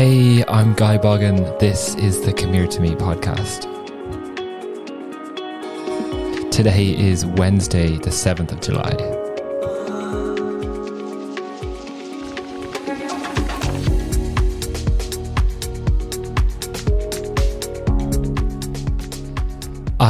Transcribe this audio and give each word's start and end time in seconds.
Hey, 0.00 0.42
I'm 0.46 0.72
Guy 0.72 0.96
Boggin. 0.96 1.58
This 1.58 1.94
is 1.96 2.22
the 2.22 2.32
Come 2.32 2.54
Here 2.54 2.66
to 2.66 2.80
Me 2.80 2.94
podcast. 2.94 3.68
Today 6.50 6.98
is 6.98 7.26
Wednesday, 7.26 7.98
the 7.98 8.08
7th 8.08 8.50
of 8.50 8.62
July. 8.62 9.19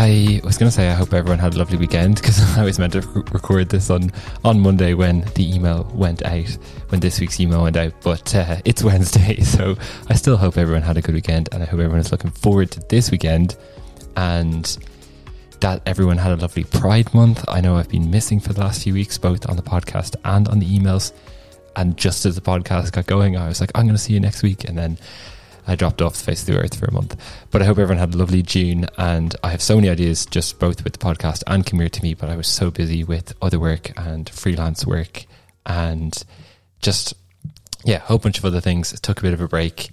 I 0.03 0.41
was 0.43 0.57
going 0.57 0.71
to 0.71 0.75
say 0.75 0.89
I 0.89 0.95
hope 0.95 1.13
everyone 1.13 1.41
had 1.41 1.53
a 1.53 1.59
lovely 1.59 1.77
weekend 1.77 2.15
because 2.15 2.57
I 2.57 2.65
was 2.65 2.79
meant 2.79 2.95
to 2.95 3.03
record 3.33 3.69
this 3.69 3.91
on, 3.91 4.11
on 4.47 4.59
Monday 4.59 4.95
when 4.95 5.21
the 5.35 5.55
email 5.55 5.87
went 5.93 6.25
out, 6.25 6.49
when 6.89 7.03
this 7.03 7.21
week's 7.21 7.39
email 7.39 7.65
went 7.65 7.77
out, 7.77 7.93
but 8.01 8.35
uh, 8.35 8.63
it's 8.65 8.83
Wednesday, 8.91 9.41
so 9.43 9.77
I 10.09 10.15
still 10.15 10.39
hope 10.39 10.57
everyone 10.57 10.81
had 10.81 10.97
a 10.97 11.03
good 11.03 11.15
weekend 11.15 11.51
and 11.53 11.63
I 11.63 11.67
hope 11.67 11.81
everyone 11.81 11.99
is 11.99 12.13
looking 12.13 12.31
forward 12.31 12.71
to 12.71 12.81
this 12.89 13.11
weekend 13.11 13.59
and 14.17 14.65
that 15.61 15.83
everyone 15.85 16.17
had 16.17 16.33
a 16.33 16.37
lovely 16.37 16.65
Pride 16.65 17.13
month. 17.13 17.45
I 17.47 17.61
know 17.61 17.77
I've 17.77 17.91
been 17.91 18.11
missing 18.11 18.41
for 18.41 18.55
the 18.55 18.61
last 18.61 18.83
few 18.83 18.95
weeks, 18.95 19.19
both 19.19 19.51
on 19.51 19.57
the 19.57 19.63
podcast 19.63 20.17
and 20.25 20.49
on 20.49 20.61
the 20.61 20.79
emails. 20.79 21.13
And 21.77 21.99
just 21.99 22.25
as 22.25 22.37
the 22.37 22.41
podcast 22.41 22.93
got 22.93 23.05
going, 23.07 23.37
I 23.37 23.49
was 23.49 23.61
like, 23.61 23.71
I'm 23.75 23.85
going 23.85 23.97
to 23.97 24.03
see 24.03 24.15
you 24.15 24.21
next 24.21 24.43
week. 24.43 24.65
And 24.65 24.79
then 24.79 24.97
I 25.67 25.77
dropped 25.77 26.03
off 26.03 26.15
the 26.15 26.25
face 26.25 26.41
of 26.43 26.47
the 26.47 26.59
earth 26.59 26.79
for 26.79 26.87
a 26.87 26.93
month. 26.93 27.17
But 27.51 27.63
I 27.63 27.65
hope 27.65 27.79
everyone 27.79 27.99
had 27.99 28.15
a 28.15 28.19
lovely 28.19 28.43
June. 28.43 28.87
And 28.99 29.35
I 29.43 29.51
have 29.51 29.63
so 29.63 29.77
many 29.77 29.89
ideas, 29.89 30.27
just 30.27 30.59
both 30.59 30.85
with 30.85 30.95
the 30.95 30.99
podcast 30.99 31.43
and 31.47 31.65
Come 31.65 31.81
Here 31.81 31.89
to 31.89 32.03
Me. 32.03 32.15
But 32.15 32.31
I 32.31 32.37
was 32.37 32.49
so 32.49 32.71
busy 32.71 33.05
with 33.05 33.35
other 33.41 33.59
work 33.59 33.93
and 33.97 34.29
freelance 34.29 34.87
work 34.87 35.27
and 35.67 36.23
just, 36.81 37.15
yeah, 37.85 37.97
a 37.97 38.01
whole 38.01 38.19
bunch 38.19 38.39
of 38.39 38.45
other 38.45 38.61
things. 38.61 38.93
It 38.93 39.03
took 39.03 39.19
a 39.19 39.23
bit 39.23 39.35
of 39.35 39.41
a 39.41 39.49
break. 39.49 39.91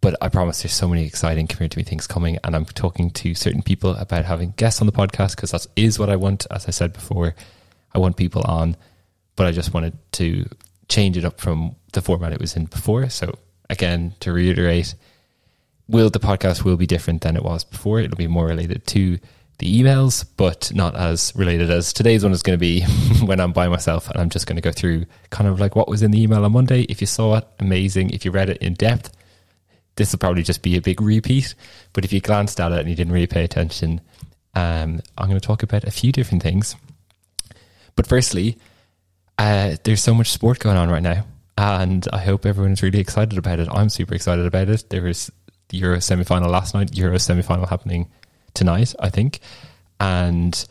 But 0.00 0.16
I 0.20 0.28
promise 0.28 0.62
there's 0.62 0.74
so 0.74 0.88
many 0.88 1.06
exciting 1.06 1.46
Come 1.46 1.58
Here 1.58 1.68
to 1.68 1.78
Me 1.78 1.84
things 1.84 2.06
coming. 2.06 2.38
And 2.44 2.54
I'm 2.54 2.64
talking 2.64 3.10
to 3.10 3.34
certain 3.34 3.62
people 3.62 3.90
about 3.96 4.24
having 4.24 4.54
guests 4.56 4.80
on 4.80 4.86
the 4.86 4.92
podcast 4.92 5.36
because 5.36 5.52
that 5.52 5.66
is 5.76 5.98
what 5.98 6.10
I 6.10 6.16
want. 6.16 6.46
As 6.50 6.66
I 6.66 6.70
said 6.70 6.92
before, 6.92 7.34
I 7.92 7.98
want 7.98 8.16
people 8.16 8.42
on, 8.42 8.76
but 9.36 9.46
I 9.46 9.52
just 9.52 9.72
wanted 9.72 9.96
to 10.12 10.46
change 10.88 11.16
it 11.16 11.24
up 11.24 11.40
from 11.40 11.76
the 11.92 12.02
format 12.02 12.32
it 12.32 12.40
was 12.40 12.56
in 12.56 12.66
before. 12.66 13.08
So 13.08 13.38
again, 13.70 14.14
to 14.20 14.32
reiterate, 14.32 14.94
will 15.88 16.10
the 16.10 16.18
podcast 16.18 16.64
will 16.64 16.76
be 16.76 16.86
different 16.86 17.22
than 17.22 17.36
it 17.36 17.44
was 17.44 17.64
before. 17.64 18.00
It'll 18.00 18.16
be 18.16 18.26
more 18.26 18.46
related 18.46 18.86
to 18.88 19.18
the 19.58 19.82
emails, 19.82 20.24
but 20.36 20.70
not 20.74 20.94
as 20.94 21.32
related 21.34 21.70
as 21.70 21.92
today's 21.92 22.22
one 22.22 22.32
is 22.32 22.42
going 22.42 22.58
to 22.58 22.60
be 22.60 22.82
when 23.24 23.40
I'm 23.40 23.52
by 23.52 23.68
myself 23.68 24.10
and 24.10 24.20
I'm 24.20 24.28
just 24.28 24.46
going 24.46 24.56
to 24.56 24.62
go 24.62 24.72
through 24.72 25.06
kind 25.30 25.48
of 25.48 25.60
like 25.60 25.74
what 25.74 25.88
was 25.88 26.02
in 26.02 26.10
the 26.10 26.22
email 26.22 26.44
on 26.44 26.52
Monday. 26.52 26.82
If 26.82 27.00
you 27.00 27.06
saw 27.06 27.36
it, 27.36 27.48
amazing. 27.58 28.10
If 28.10 28.24
you 28.24 28.30
read 28.30 28.50
it 28.50 28.58
in 28.58 28.74
depth, 28.74 29.16
this 29.96 30.12
will 30.12 30.18
probably 30.18 30.42
just 30.42 30.62
be 30.62 30.76
a 30.76 30.82
big 30.82 31.00
repeat. 31.00 31.54
But 31.94 32.04
if 32.04 32.12
you 32.12 32.20
glanced 32.20 32.60
at 32.60 32.72
it 32.72 32.80
and 32.80 32.88
you 32.88 32.94
didn't 32.94 33.12
really 33.12 33.26
pay 33.26 33.44
attention, 33.44 34.02
um, 34.54 35.00
I'm 35.16 35.28
going 35.28 35.40
to 35.40 35.46
talk 35.46 35.62
about 35.62 35.84
a 35.84 35.90
few 35.90 36.12
different 36.12 36.42
things. 36.42 36.76
But 37.94 38.06
firstly, 38.06 38.58
uh, 39.38 39.76
there's 39.84 40.02
so 40.02 40.14
much 40.14 40.30
sport 40.30 40.58
going 40.58 40.76
on 40.76 40.90
right 40.90 41.02
now, 41.02 41.24
and 41.58 42.06
I 42.12 42.18
hope 42.18 42.44
everyone's 42.44 42.82
really 42.82 43.00
excited 43.00 43.38
about 43.38 43.60
it. 43.60 43.68
I'm 43.70 43.88
super 43.88 44.14
excited 44.14 44.44
about 44.44 44.68
it. 44.68 44.90
There 44.90 45.02
was 45.02 45.30
the 45.68 45.78
Euro 45.78 46.00
semi 46.00 46.24
final 46.24 46.50
last 46.50 46.74
night, 46.74 46.96
Euro 46.96 47.18
semi 47.18 47.42
final 47.42 47.66
happening 47.66 48.08
tonight, 48.54 48.94
I 49.00 49.10
think, 49.10 49.40
and 50.00 50.66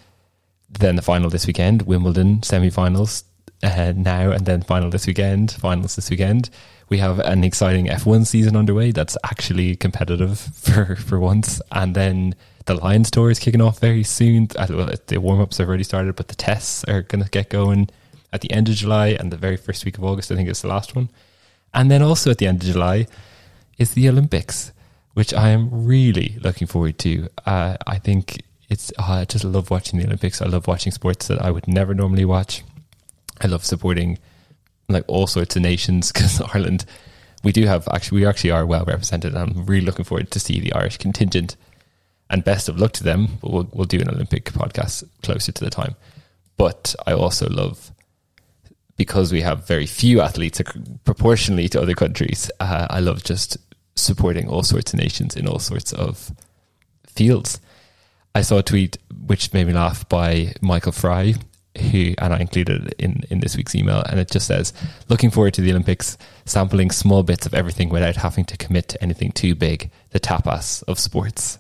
then 0.70 0.96
the 0.96 1.02
final 1.02 1.30
this 1.30 1.48
weekend, 1.48 1.84
Wimbledon 1.84 2.44
semi 2.44 2.70
finals 2.70 3.24
uh, 3.64 3.94
now, 3.96 4.32
and 4.32 4.46
then 4.46 4.62
final 4.62 4.90
this 4.90 5.08
weekend, 5.08 5.52
finals 5.52 5.96
this 5.96 6.10
weekend. 6.10 6.50
We 6.88 7.00
have 7.00 7.18
an 7.20 7.44
exciting 7.44 7.88
F1 7.88 8.28
season 8.28 8.56
underway 8.56 8.92
that's 8.92 9.18
actually 9.24 9.76
competitive 9.76 10.40
for, 10.54 10.96
for 10.96 11.20
once, 11.20 11.62
and 11.72 11.96
then 11.96 12.36
the 12.66 12.76
Lions 12.76 13.12
Tour 13.12 13.32
is 13.32 13.40
kicking 13.40 13.62
off 13.62 13.80
very 13.80 14.04
soon. 14.04 14.50
Uh, 14.56 14.68
well, 14.70 14.90
the 15.08 15.18
warm 15.18 15.42
ups 15.42 15.58
have 15.58 15.68
already 15.68 15.84
started, 15.84 16.16
but 16.16 16.28
the 16.28 16.36
tests 16.36 16.84
are 16.86 17.02
going 17.02 17.24
to 17.24 17.30
get 17.30 17.50
going 17.50 17.90
at 18.36 18.42
the 18.42 18.52
end 18.52 18.68
of 18.68 18.76
July 18.76 19.08
and 19.08 19.32
the 19.32 19.38
very 19.38 19.56
first 19.56 19.86
week 19.86 19.98
of 19.98 20.04
August. 20.04 20.30
I 20.30 20.36
think 20.36 20.50
it's 20.50 20.62
the 20.62 20.68
last 20.68 20.94
one. 20.94 21.10
And 21.74 21.90
then 21.90 22.02
also 22.02 22.30
at 22.30 22.38
the 22.38 22.48
end 22.48 22.62
of 22.62 22.70
July 22.70 23.08
is 23.78 23.94
the 23.94 24.10
Olympics, 24.10 24.74
which 25.14 25.34
I 25.34 25.50
am 25.50 25.70
really 25.72 26.38
looking 26.42 26.68
forward 26.68 27.00
to. 27.00 27.30
Uh, 27.46 27.78
I 27.88 27.98
think 27.98 28.42
it's, 28.68 28.92
oh, 29.00 29.14
I 29.14 29.26
just 29.26 29.46
love 29.46 29.72
watching 29.72 30.00
the 30.00 30.06
Olympics. 30.06 30.42
I 30.42 30.48
love 30.48 30.68
watching 30.68 30.92
sports 30.92 31.28
that 31.28 31.42
I 31.42 31.50
would 31.50 31.66
never 31.68 31.94
normally 31.94 32.26
watch. 32.26 32.64
I 33.40 33.48
love 33.48 33.64
supporting 33.64 34.20
like 34.90 35.06
all 35.08 35.28
sorts 35.28 35.56
of 35.56 35.62
nations 35.62 36.12
because 36.14 36.42
Ireland, 36.42 36.86
we 37.42 37.54
do 37.54 37.66
have 37.66 37.88
actually, 37.90 38.20
we 38.20 38.28
actually 38.28 38.52
are 38.52 38.66
well 38.66 38.84
represented. 38.84 39.34
I'm 39.34 39.66
really 39.66 39.86
looking 39.86 40.06
forward 40.06 40.30
to 40.32 40.42
see 40.42 40.60
the 40.60 40.74
Irish 40.74 40.98
contingent 40.98 41.56
and 42.30 42.44
best 42.44 42.68
of 42.68 42.78
luck 42.78 42.92
to 42.94 43.04
them. 43.06 43.28
But 43.42 43.52
we'll, 43.52 43.70
we'll 43.72 43.86
do 43.86 44.02
an 44.02 44.10
Olympic 44.10 44.44
podcast 44.52 45.06
closer 45.24 45.54
to 45.54 45.64
the 45.64 45.70
time. 45.70 45.96
But 46.58 46.96
I 47.08 47.14
also 47.14 47.48
love 47.50 47.92
because 48.98 49.32
we 49.32 49.42
have 49.42 49.68
very 49.68 49.86
few 49.86 50.22
athletes 50.22 50.62
proportionally 51.04 51.68
to 51.70 51.82
other 51.82 51.94
countries. 51.94 52.50
Uh, 52.60 52.88
I 52.90 53.00
love 53.00 53.24
just 53.24 53.58
supporting 53.96 54.48
all 54.48 54.64
sorts 54.64 54.94
of 54.94 55.00
nations 55.00 55.36
in 55.36 55.48
all 55.48 55.60
sorts 55.60 55.94
of 55.94 56.32
fields. 57.08 57.60
I 58.34 58.42
saw 58.42 58.58
a 58.58 58.64
tweet 58.64 58.98
which 59.26 59.54
made 59.54 59.68
me 59.68 59.74
laugh 59.74 60.08
by 60.10 60.54
Michael 60.62 60.92
Fry, 60.92 61.36
who 61.80 62.14
and 62.18 62.34
I 62.34 62.40
included 62.40 62.88
it 62.88 62.96
in 63.00 63.24
in 63.30 63.40
this 63.40 63.56
week's 63.56 63.76
email, 63.76 64.04
and 64.10 64.20
it 64.20 64.32
just 64.32 64.48
says, 64.48 64.74
"Looking 65.10 65.32
forward 65.32 65.54
to 65.56 65.62
the 65.62 65.72
Olympics, 65.72 66.18
sampling 66.46 66.92
small 66.92 67.24
bits 67.24 67.46
of 67.46 67.54
everything 67.54 67.90
without 67.90 68.18
having 68.18 68.46
to 68.46 68.58
commit 68.58 68.90
to 68.90 69.04
anything 69.04 69.32
too 69.32 69.56
big. 69.56 69.90
The 70.12 70.20
tapas 70.20 70.84
of 70.84 71.00
sports." 71.00 71.58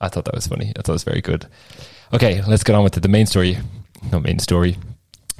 I 0.00 0.08
thought 0.08 0.24
that 0.26 0.34
was 0.34 0.46
funny. 0.46 0.72
I 0.76 0.82
thought 0.82 0.92
it 0.92 0.92
was 0.92 1.04
very 1.04 1.22
good. 1.22 1.46
Okay, 2.12 2.42
let's 2.42 2.64
get 2.64 2.76
on 2.76 2.84
with 2.84 2.96
it. 2.96 3.00
The 3.00 3.08
main 3.08 3.26
story, 3.26 3.58
no 4.12 4.20
main 4.20 4.38
story. 4.38 4.76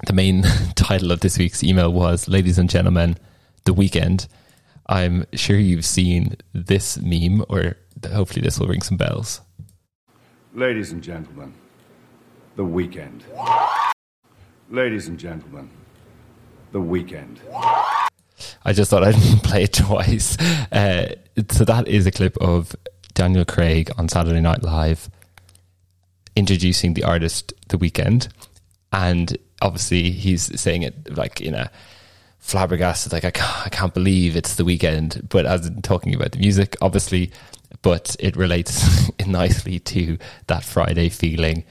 The 0.07 0.13
main 0.13 0.43
title 0.75 1.11
of 1.11 1.21
this 1.21 1.39
week's 1.39 1.63
email 1.65 1.93
was, 1.93 2.29
"Ladies 2.29 2.59
and 2.59 2.69
gentlemen, 2.69 3.17
the 3.65 3.73
weekend." 3.73 4.29
I'm 4.89 5.27
sure 5.33 5.57
you've 5.59 5.85
seen 5.85 6.37
this 6.53 6.97
meme, 7.01 7.45
or 7.49 7.77
hopefully 8.09 8.41
this 8.43 8.61
will 8.61 8.69
ring 8.69 8.83
some 8.83 8.97
bells. 8.97 9.41
Ladies 10.55 10.93
and 10.93 11.03
gentlemen, 11.03 11.55
the 12.55 12.65
weekend. 12.65 13.25
Ladies 14.71 15.09
and 15.09 15.19
gentlemen, 15.19 15.71
the 16.71 16.81
weekend. 16.81 17.41
I 18.65 18.73
just 18.73 18.91
thought 18.91 19.03
I'd 19.03 19.15
play 19.43 19.65
it 19.65 19.73
twice. 19.73 20.37
Uh, 20.71 21.15
so 21.51 21.65
that 21.65 21.89
is 21.89 22.07
a 22.07 22.13
clip 22.13 22.37
of 22.39 22.77
Daniel 23.15 23.45
Craig 23.45 23.91
on 23.99 24.09
Saturday 24.09 24.41
Night 24.41 24.63
Live 24.63 25.11
introducing 26.37 26.95
the 26.95 27.03
artist 27.03 27.53
The 27.69 27.79
Weeknd. 27.79 28.29
and 28.93 29.37
obviously 29.63 30.11
he's 30.11 30.59
saying 30.61 30.83
it 30.83 31.17
like 31.17 31.41
in 31.41 31.55
a 31.55 31.71
flabbergasted, 32.39 33.13
like 33.13 33.25
I 33.25 33.31
can't, 33.31 33.67
I 33.67 33.69
can't 33.71 33.95
believe 33.95 34.37
it's 34.37 34.55
The 34.55 34.65
weekend. 34.65 35.29
but 35.29 35.47
as 35.47 35.67
in 35.67 35.83
talking 35.83 36.15
about 36.15 36.33
the 36.33 36.39
music, 36.39 36.77
obviously, 36.81 37.33
but 37.83 38.15
it 38.21 38.37
relates 38.37 39.11
nicely 39.27 39.79
to 39.81 40.19
that 40.47 40.65
Friday 40.65 41.09
feeling, 41.09 41.65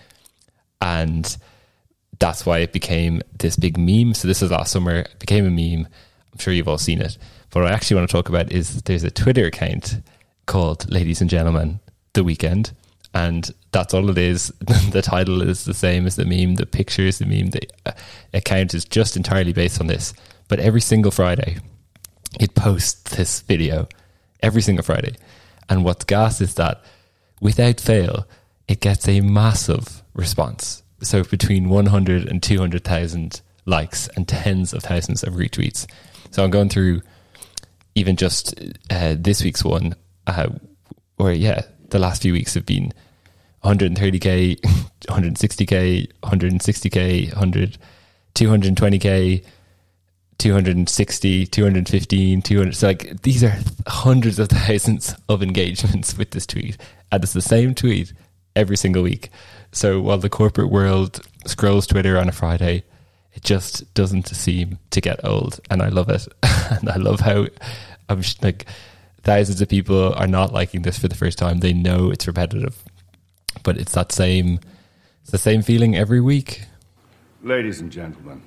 and 0.81 1.38
that's 2.19 2.45
why 2.45 2.59
it 2.59 2.74
became 2.74 3.22
this 3.40 3.56
big 3.56 3.78
meme. 3.78 4.13
So 4.13 4.28
this 4.28 4.41
is 4.41 4.51
last 4.51 4.72
summer, 4.72 5.00
it 5.00 5.19
became 5.19 5.45
a 5.45 5.50
meme. 5.50 5.88
I'm 6.34 6.40
sure 6.40 6.53
you've 6.53 6.68
all 6.68 6.78
seen 6.78 7.01
it. 7.01 7.18
But 7.50 7.63
what 7.63 7.72
I 7.72 7.75
actually 7.75 7.97
want 7.97 8.09
to 8.09 8.13
talk 8.13 8.29
about 8.29 8.51
is 8.51 8.81
there's 8.84 9.03
a 9.03 9.12
Twitter 9.12 9.45
account 9.45 10.01
called 10.45 10.91
Ladies 10.91 11.22
and 11.22 11.29
Gentlemen, 11.29 11.79
The 12.13 12.24
Weekend. 12.24 12.74
And 13.13 13.50
that's 13.75 13.94
all 13.94 14.09
it 14.09 14.18
is. 14.18 14.47
the 14.91 15.02
title 15.02 15.41
is 15.41 15.66
the 15.66 15.74
same 15.74 16.08
as 16.08 16.16
the 16.16 16.25
meme. 16.25 16.56
The 16.56 16.66
picture 16.66 17.03
is 17.03 17.19
the 17.19 17.25
meme. 17.25 17.52
The 17.52 17.68
uh, 17.86 17.91
account 18.34 18.74
is 18.74 18.86
just 18.86 19.16
entirely 19.18 19.53
based 19.53 19.80
on 19.81 19.88
this. 19.88 20.13
But 20.47 20.59
every 20.59 20.81
single 20.81 21.12
Friday, 21.12 21.58
it 22.40 22.56
posts 22.56 23.16
this 23.16 23.42
video. 23.42 23.88
Every 24.42 24.62
single 24.62 24.83
Friday. 24.83 25.16
And 25.69 25.83
what's 25.83 26.06
gas 26.06 26.42
is 26.42 26.56
that 26.56 26.83
without 27.42 27.80
fail, 27.80 28.25
it 28.68 28.80
gets 28.80 29.07
a 29.07 29.22
massive 29.22 30.04
response 30.13 30.83
so 31.01 31.24
between 31.24 31.69
100 31.69 32.27
and 32.27 32.42
200,000 32.42 33.42
likes 33.66 34.07
and 34.16 34.27
tens 34.27 34.74
of 34.74 34.83
thousands 34.83 35.24
of 35.24 35.33
retweets. 35.33 35.86
So 36.31 36.44
I'm 36.44 36.51
going 36.51 36.69
through 36.69 37.01
even 37.95 38.16
just 38.16 38.54
uh, 38.89 39.16
this 39.18 39.44
week's 39.44 39.63
one, 39.63 39.95
uh, 40.27 40.50
or 41.18 41.31
yeah, 41.31 41.62
the 41.89 42.00
last 42.00 42.22
few 42.22 42.33
weeks 42.33 42.54
have 42.56 42.66
been 42.66 42.94
130k, 43.65 44.59
160k, 45.07 46.12
160k, 46.21 47.33
100, 47.33 47.77
220k, 48.35 49.45
260, 50.38 51.45
215, 51.47 52.41
200. 52.41 52.75
So 52.75 52.88
like 52.88 53.21
these 53.23 53.44
are 53.44 53.57
hundreds 53.88 54.38
of 54.38 54.50
thousands 54.50 55.15
of 55.29 55.41
engagements 55.41 56.15
with 56.17 56.31
this 56.31 56.45
tweet, 56.45 56.77
and 57.12 57.23
it's 57.23 57.33
the 57.33 57.41
same 57.41 57.73
tweet 57.73 58.13
every 58.56 58.77
single 58.77 59.01
week. 59.01 59.29
So 59.71 60.00
while 60.00 60.19
the 60.19 60.29
corporate 60.29 60.69
world 60.69 61.21
scrolls 61.47 61.88
Twitter 61.88 62.19
on 62.19 62.29
a 62.29 62.31
Friday, 62.31 62.83
it 63.33 63.44
just 63.44 63.91
doesn't 63.95 64.27
seem 64.27 64.77
to 64.91 65.01
get 65.01 65.25
old, 65.25 65.59
and 65.71 65.81
I 65.81 65.89
love 65.89 66.09
it. 66.09 66.27
and 66.44 66.88
I 66.89 66.97
love 66.97 67.19
how 67.21 67.47
I'm 68.09 68.21
like 68.44 68.67
thousands 69.23 69.59
of 69.59 69.69
people 69.69 70.13
are 70.13 70.27
not 70.27 70.53
liking 70.53 70.83
this 70.83 71.00
for 71.00 71.07
the 71.07 71.15
first 71.15 71.39
time. 71.39 71.59
They 71.59 71.73
know 71.73 72.12
it's 72.12 72.27
repetitive, 72.27 72.83
but 73.65 73.77
it's 73.77 73.91
that 73.91 74.13
same, 74.13 74.62
it's 75.21 75.31
the 75.31 75.38
same 75.38 75.62
feeling 75.62 75.97
every 75.97 76.21
week. 76.21 76.62
Ladies 77.44 77.81
and 77.81 77.91
gentlemen, 77.91 78.41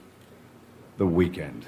the 0.96 1.06
weekend. 1.06 1.66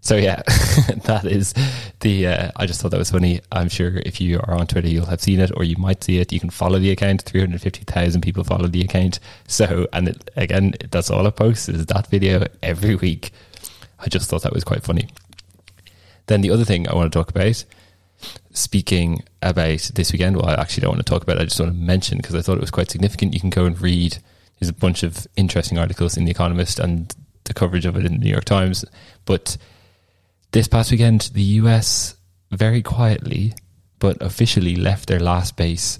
So 0.00 0.16
yeah, 0.16 0.42
that 1.04 1.26
is 1.26 1.54
the. 2.00 2.26
Uh, 2.26 2.50
I 2.56 2.66
just 2.66 2.80
thought 2.80 2.90
that 2.90 2.98
was 2.98 3.10
funny. 3.10 3.40
I'm 3.52 3.68
sure 3.68 3.98
if 3.98 4.20
you 4.20 4.40
are 4.40 4.54
on 4.54 4.66
Twitter, 4.66 4.88
you'll 4.88 5.06
have 5.06 5.20
seen 5.20 5.38
it, 5.38 5.52
or 5.54 5.64
you 5.64 5.76
might 5.76 6.02
see 6.02 6.18
it. 6.18 6.32
You 6.32 6.40
can 6.40 6.50
follow 6.50 6.78
the 6.78 6.90
account. 6.90 7.22
Three 7.22 7.40
hundred 7.40 7.60
fifty 7.60 7.84
thousand 7.84 8.22
people 8.22 8.42
follow 8.42 8.68
the 8.68 8.80
account. 8.80 9.20
So, 9.46 9.86
and 9.92 10.08
it, 10.08 10.30
again, 10.36 10.74
that's 10.90 11.10
all 11.10 11.26
it 11.26 11.36
posts 11.36 11.68
is 11.68 11.84
that 11.86 12.06
video 12.06 12.46
every 12.62 12.94
week. 12.94 13.32
I 13.98 14.08
just 14.08 14.30
thought 14.30 14.42
that 14.42 14.54
was 14.54 14.64
quite 14.64 14.82
funny. 14.82 15.08
Then 16.26 16.40
the 16.40 16.50
other 16.50 16.64
thing 16.64 16.88
I 16.88 16.94
want 16.94 17.12
to 17.12 17.18
talk 17.18 17.30
about, 17.30 17.64
speaking 18.52 19.22
about 19.42 19.90
this 19.94 20.12
weekend. 20.12 20.36
Well, 20.36 20.48
I 20.48 20.54
actually 20.54 20.82
don't 20.82 20.90
want 20.90 21.06
to 21.06 21.10
talk 21.10 21.22
about. 21.22 21.36
it. 21.36 21.42
I 21.42 21.44
just 21.44 21.60
want 21.60 21.72
to 21.72 21.78
mention 21.78 22.18
because 22.18 22.34
I 22.34 22.42
thought 22.42 22.58
it 22.58 22.60
was 22.60 22.70
quite 22.70 22.90
significant. 22.90 23.34
You 23.34 23.40
can 23.40 23.50
go 23.50 23.64
and 23.64 23.80
read. 23.80 24.18
There's 24.58 24.70
a 24.70 24.74
bunch 24.74 25.02
of 25.02 25.26
interesting 25.36 25.78
articles 25.78 26.16
in 26.16 26.24
the 26.24 26.30
Economist 26.30 26.78
and 26.78 27.14
the 27.44 27.54
coverage 27.54 27.86
of 27.86 27.96
it 27.96 28.04
in 28.04 28.12
the 28.12 28.18
New 28.18 28.30
York 28.30 28.44
Times, 28.44 28.84
but 29.24 29.56
this 30.52 30.68
past 30.68 30.90
weekend, 30.90 31.30
the 31.34 31.42
US 31.42 32.16
very 32.50 32.82
quietly 32.82 33.52
but 33.98 34.20
officially 34.22 34.76
left 34.76 35.08
their 35.08 35.20
last 35.20 35.56
base, 35.56 35.98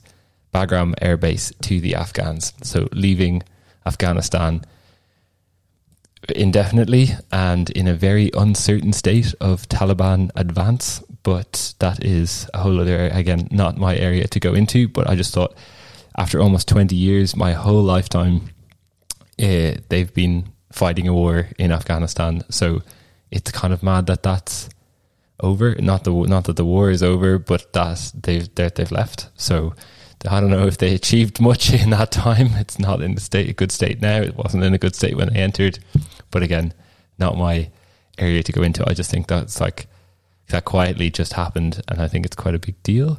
Bagram 0.54 0.94
Air 1.02 1.16
Base, 1.16 1.52
to 1.62 1.80
the 1.80 1.94
Afghans. 1.94 2.52
So 2.62 2.88
leaving 2.92 3.42
Afghanistan 3.84 4.64
indefinitely 6.34 7.08
and 7.32 7.70
in 7.70 7.88
a 7.88 7.94
very 7.94 8.30
uncertain 8.34 8.92
state 8.92 9.34
of 9.40 9.68
Taliban 9.68 10.30
advance. 10.36 11.02
But 11.28 11.74
that 11.80 12.02
is 12.02 12.48
a 12.54 12.60
whole 12.60 12.80
other, 12.80 13.08
again, 13.08 13.48
not 13.50 13.76
my 13.76 13.94
area 13.94 14.26
to 14.28 14.40
go 14.40 14.54
into. 14.54 14.88
But 14.88 15.10
I 15.10 15.14
just 15.14 15.34
thought 15.34 15.54
after 16.16 16.40
almost 16.40 16.68
20 16.68 16.96
years, 16.96 17.36
my 17.36 17.52
whole 17.52 17.82
lifetime, 17.82 18.48
uh, 19.38 19.72
they've 19.90 20.14
been 20.14 20.48
fighting 20.72 21.06
a 21.06 21.12
war 21.12 21.48
in 21.58 21.70
Afghanistan. 21.70 22.44
So 22.48 22.80
it's 23.30 23.52
kind 23.52 23.74
of 23.74 23.82
mad 23.82 24.06
that 24.06 24.22
that's 24.22 24.70
over. 25.40 25.74
Not 25.74 26.04
the 26.04 26.12
not 26.12 26.44
that 26.44 26.56
the 26.56 26.64
war 26.64 26.90
is 26.90 27.02
over, 27.02 27.38
but 27.38 27.74
that 27.74 28.10
they've 28.14 28.48
they've 28.54 28.90
left. 28.90 29.28
So 29.36 29.74
I 30.26 30.40
don't 30.40 30.48
know 30.48 30.66
if 30.66 30.78
they 30.78 30.94
achieved 30.94 31.42
much 31.42 31.70
in 31.82 31.90
that 31.90 32.10
time. 32.10 32.52
It's 32.54 32.78
not 32.78 33.02
in 33.02 33.16
the 33.16 33.20
state 33.20 33.50
a 33.50 33.52
good 33.52 33.70
state 33.70 34.00
now. 34.00 34.16
It 34.22 34.34
wasn't 34.34 34.64
in 34.64 34.72
a 34.72 34.78
good 34.78 34.96
state 34.96 35.14
when 35.14 35.34
they 35.34 35.40
entered. 35.40 35.78
But 36.30 36.42
again, 36.42 36.72
not 37.18 37.36
my 37.36 37.70
area 38.16 38.42
to 38.42 38.52
go 38.52 38.62
into. 38.62 38.88
I 38.88 38.94
just 38.94 39.10
think 39.10 39.26
that's 39.26 39.60
like 39.60 39.88
that 40.48 40.64
quietly 40.64 41.10
just 41.10 41.34
happened, 41.34 41.82
and 41.88 42.00
I 42.00 42.08
think 42.08 42.26
it's 42.26 42.36
quite 42.36 42.54
a 42.54 42.58
big 42.58 42.82
deal. 42.82 43.18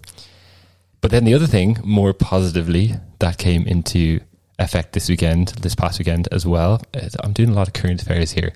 But 1.02 1.12
then 1.12 1.24
the 1.24 1.34
other 1.34 1.48
thing, 1.48 1.78
more 1.84 2.14
positively, 2.14 2.96
that 3.20 3.38
came 3.38 3.66
into 3.66 4.20
effect 4.58 4.94
this 4.94 5.08
weekend, 5.08 5.50
this 5.62 5.76
past 5.76 6.00
weekend 6.00 6.28
as 6.32 6.46
well. 6.46 6.82
I'm 7.24 7.34
doing 7.34 7.50
a 7.50 7.54
lot 7.54 7.68
of 7.68 7.74
current 7.74 8.02
affairs 8.02 8.32
here, 8.32 8.54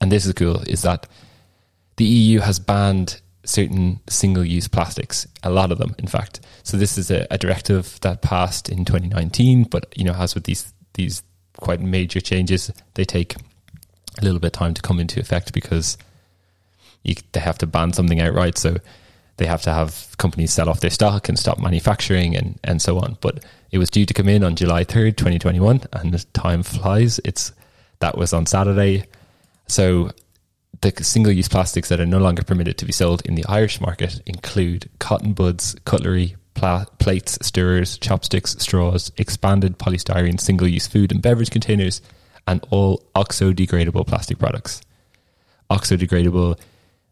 and 0.00 0.10
this 0.10 0.26
is 0.26 0.32
cool, 0.32 0.62
is 0.66 0.82
that 0.82 1.06
the 1.96 2.04
EU 2.04 2.40
has 2.40 2.58
banned 2.58 3.20
certain 3.44 4.00
single 4.08 4.44
use 4.44 4.68
plastics, 4.68 5.26
a 5.42 5.50
lot 5.50 5.70
of 5.70 5.78
them, 5.78 5.94
in 5.98 6.06
fact. 6.06 6.40
So 6.62 6.76
this 6.76 6.98
is 6.98 7.10
a, 7.10 7.26
a, 7.30 7.38
directive 7.38 7.98
that 8.00 8.20
passed 8.20 8.68
in 8.68 8.84
2019, 8.84 9.64
but 9.64 9.96
you 9.96 10.04
know, 10.04 10.14
as 10.14 10.34
with 10.34 10.44
these 10.44 10.72
these 10.94 11.22
quite 11.58 11.80
major 11.80 12.20
changes, 12.20 12.72
they 12.94 13.04
take 13.04 13.36
a 14.18 14.24
little 14.24 14.40
bit 14.40 14.48
of 14.48 14.52
time 14.52 14.74
to 14.74 14.82
come 14.82 14.98
into 14.98 15.20
effect 15.20 15.52
because 15.52 15.96
you, 17.08 17.14
they 17.32 17.40
have 17.40 17.58
to 17.58 17.66
ban 17.66 17.92
something 17.92 18.20
outright. 18.20 18.58
So 18.58 18.76
they 19.36 19.46
have 19.46 19.62
to 19.62 19.72
have 19.72 20.16
companies 20.18 20.52
sell 20.52 20.68
off 20.68 20.80
their 20.80 20.90
stock 20.90 21.28
and 21.28 21.38
stop 21.38 21.58
manufacturing 21.58 22.36
and, 22.36 22.58
and 22.64 22.80
so 22.80 22.98
on. 22.98 23.18
But 23.20 23.44
it 23.70 23.78
was 23.78 23.90
due 23.90 24.06
to 24.06 24.14
come 24.14 24.28
in 24.28 24.42
on 24.42 24.56
July 24.56 24.84
3rd, 24.84 25.16
2021, 25.16 25.82
and 25.92 26.34
time 26.34 26.62
flies. 26.62 27.20
It's 27.24 27.52
that 28.00 28.16
was 28.16 28.32
on 28.32 28.46
Saturday. 28.46 29.04
So 29.68 30.10
the 30.80 30.92
single 31.02 31.32
use 31.32 31.48
plastics 31.48 31.88
that 31.88 32.00
are 32.00 32.06
no 32.06 32.18
longer 32.18 32.42
permitted 32.42 32.78
to 32.78 32.84
be 32.84 32.92
sold 32.92 33.24
in 33.24 33.34
the 33.34 33.44
Irish 33.46 33.80
market 33.80 34.20
include 34.26 34.88
cotton 34.98 35.32
buds, 35.32 35.74
cutlery, 35.84 36.36
pla- 36.54 36.84
plates, 36.98 37.38
stirrers, 37.42 37.98
chopsticks, 37.98 38.56
straws, 38.58 39.12
expanded 39.16 39.78
polystyrene 39.78 40.40
single 40.40 40.68
use 40.68 40.86
food 40.86 41.12
and 41.12 41.22
beverage 41.22 41.50
containers, 41.50 42.02
and 42.46 42.64
all 42.70 43.02
oxo-degradable 43.14 44.06
plastic 44.06 44.38
products. 44.38 44.80
Oxo-degradable, 45.70 46.58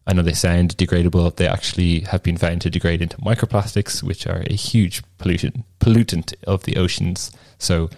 I 0.07 0.13
know 0.13 0.21
they 0.21 0.33
sound 0.33 0.77
degradable, 0.77 1.35
they 1.35 1.47
actually 1.47 2.01
have 2.01 2.21
been 2.21 2.37
found 2.37 2.61
to 2.61 2.69
degrade 2.69 3.01
into 3.01 3.17
microplastics, 3.17 4.03
which 4.03 4.27
are 4.27 4.43
a 4.47 4.53
huge 4.53 5.01
pollution 5.17 5.63
pollutant 5.79 6.33
of 6.45 6.63
the 6.63 6.77
oceans. 6.77 7.31
So 7.57 7.89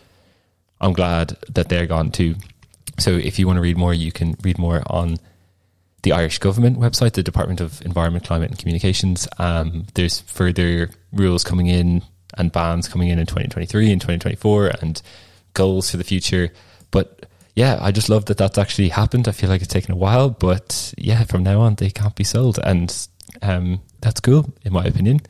I'm 0.80 0.94
glad 0.94 1.38
that 1.50 1.70
they're 1.70 1.86
gone 1.86 2.12
too. 2.12 2.36
So 2.98 3.12
if 3.12 3.38
you 3.38 3.46
want 3.46 3.58
to 3.58 3.62
read 3.62 3.78
more, 3.78 3.94
you 3.94 4.12
can 4.12 4.38
read 4.42 4.58
more 4.58 4.84
on 4.88 5.18
the 6.04 6.14
Irish 6.14 6.40
government 6.40 6.80
website, 6.80 7.14
the 7.14 7.24
Department 7.24 7.60
of 7.60 7.82
Environment, 7.82 8.26
Climate 8.26 8.52
and 8.52 8.60
Communications. 8.60 9.28
Um, 9.38 9.88
there's 9.96 10.22
further 10.22 10.90
rules 11.12 11.44
coming 11.44 11.68
in 11.68 12.04
and 12.38 12.52
bans 12.52 12.88
coming 12.88 13.10
in 13.10 13.20
in 13.20 13.26
2023 13.26 13.92
and 13.92 14.00
2024 14.00 14.68
and 14.82 15.02
goals 15.54 15.92
for 15.92 15.98
the 15.98 16.04
future. 16.04 16.52
But 16.92 17.26
yeah, 17.58 17.80
I 17.82 17.92
just 17.92 18.08
love 18.08 18.26
that 18.26 18.38
that's 18.38 18.60
actually 18.60 18.90
happened. 18.90 19.28
I 19.28 19.32
feel 19.32 19.50
like 19.50 19.64
it's 19.64 19.74
taken 19.74 19.92
a 19.92 19.98
while, 19.98 20.30
but 20.30 20.94
yeah, 20.96 21.24
from 21.24 21.42
now 21.42 21.62
on 21.62 21.74
they 21.74 21.90
can't 21.90 22.14
be 22.14 22.24
sold, 22.24 22.60
and 22.64 22.96
um, 23.42 23.82
that's 24.00 24.20
cool 24.20 24.54
in 24.64 24.74
my 24.74 24.86
opinion. 24.86 25.22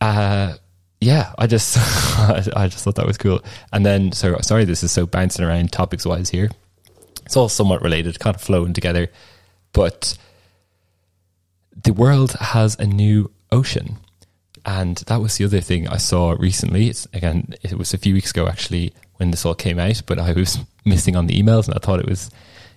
Uh, 0.00 0.54
yeah, 1.00 1.32
I 1.36 1.48
just 1.48 1.76
I 2.56 2.68
just 2.68 2.84
thought 2.84 2.94
that 2.94 3.08
was 3.08 3.18
cool. 3.18 3.42
And 3.72 3.84
then, 3.84 4.12
so 4.12 4.38
sorry, 4.40 4.66
this 4.66 4.84
is 4.84 4.92
so 4.92 5.04
bouncing 5.04 5.44
around 5.44 5.72
topics 5.72 6.06
wise 6.06 6.30
here. 6.30 6.48
It's 7.24 7.36
all 7.36 7.48
somewhat 7.48 7.82
related, 7.82 8.20
kind 8.20 8.36
of 8.36 8.40
flowing 8.40 8.72
together. 8.72 9.08
But 9.72 10.16
the 11.74 11.92
world 11.92 12.34
has 12.34 12.76
a 12.78 12.86
new 12.86 13.32
ocean. 13.50 13.96
And 14.64 14.98
that 15.08 15.20
was 15.20 15.38
the 15.38 15.44
other 15.44 15.60
thing 15.60 15.88
I 15.88 15.96
saw 15.96 16.36
recently. 16.38 16.88
It's 16.88 17.08
again, 17.12 17.54
it 17.62 17.76
was 17.76 17.92
a 17.92 17.98
few 17.98 18.14
weeks 18.14 18.30
ago 18.30 18.46
actually 18.46 18.92
when 19.16 19.30
this 19.30 19.44
all 19.44 19.54
came 19.54 19.78
out, 19.78 20.02
but 20.06 20.18
I 20.18 20.32
was 20.32 20.58
missing 20.84 21.16
on 21.16 21.26
the 21.26 21.40
emails 21.40 21.66
and 21.66 21.74
I 21.74 21.78
thought 21.78 22.00
it 22.00 22.08
was, 22.08 22.30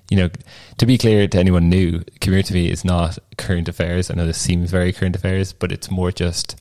you 0.10 0.18
know, 0.18 0.30
to 0.78 0.86
be 0.86 0.98
clear 0.98 1.28
to 1.28 1.40
anyone 1.40 1.70
new, 1.70 2.04
community 2.22 2.72
is 2.72 2.84
not 2.84 3.18
current 3.38 3.68
affairs. 3.68 4.10
I 4.10 4.16
know 4.16 4.26
this 4.26 4.40
seems 4.40 4.72
very 4.72 4.92
current 4.94 5.16
affairs, 5.16 5.54
but 5.54 5.72
it's 5.72 5.92
more 5.92 6.12
just 6.12 6.60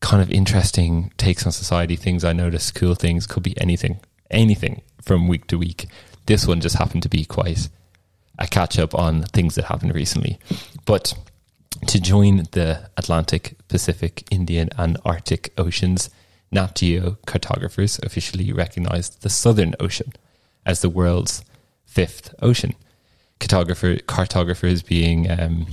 kind 0.00 0.20
of 0.20 0.30
interesting 0.30 1.12
takes 1.16 1.46
on 1.46 1.52
society, 1.52 1.96
things 1.96 2.24
I 2.24 2.32
notice, 2.32 2.70
cool 2.70 2.94
things, 2.94 3.26
could 3.26 3.42
be 3.42 3.58
anything, 3.60 4.00
anything 4.30 4.82
from 5.00 5.28
week 5.28 5.46
to 5.48 5.58
week. 5.58 5.86
This 6.26 6.46
one 6.46 6.60
just 6.60 6.76
happened 6.76 7.02
to 7.04 7.08
be 7.08 7.24
quite 7.24 7.68
a 8.38 8.46
catch 8.46 8.78
up 8.78 8.94
on 8.94 9.22
things 9.22 9.54
that 9.54 9.66
happened 9.66 9.94
recently. 9.94 10.38
But 10.84 11.14
to 11.86 12.00
join 12.00 12.48
the 12.52 12.90
Atlantic, 12.96 13.56
Pacific, 13.68 14.24
Indian, 14.30 14.68
and 14.76 14.98
Arctic 15.04 15.52
oceans, 15.56 16.10
Nat 16.52 16.76
Geo 16.76 17.18
cartographers 17.26 17.98
officially 18.02 18.52
recognized 18.52 19.22
the 19.22 19.30
Southern 19.30 19.74
Ocean 19.80 20.12
as 20.64 20.80
the 20.80 20.88
world's 20.88 21.44
fifth 21.84 22.34
ocean. 22.40 22.74
Cartographer, 23.40 24.00
cartographers 24.06 24.82
being 24.82 25.28
um, 25.30 25.66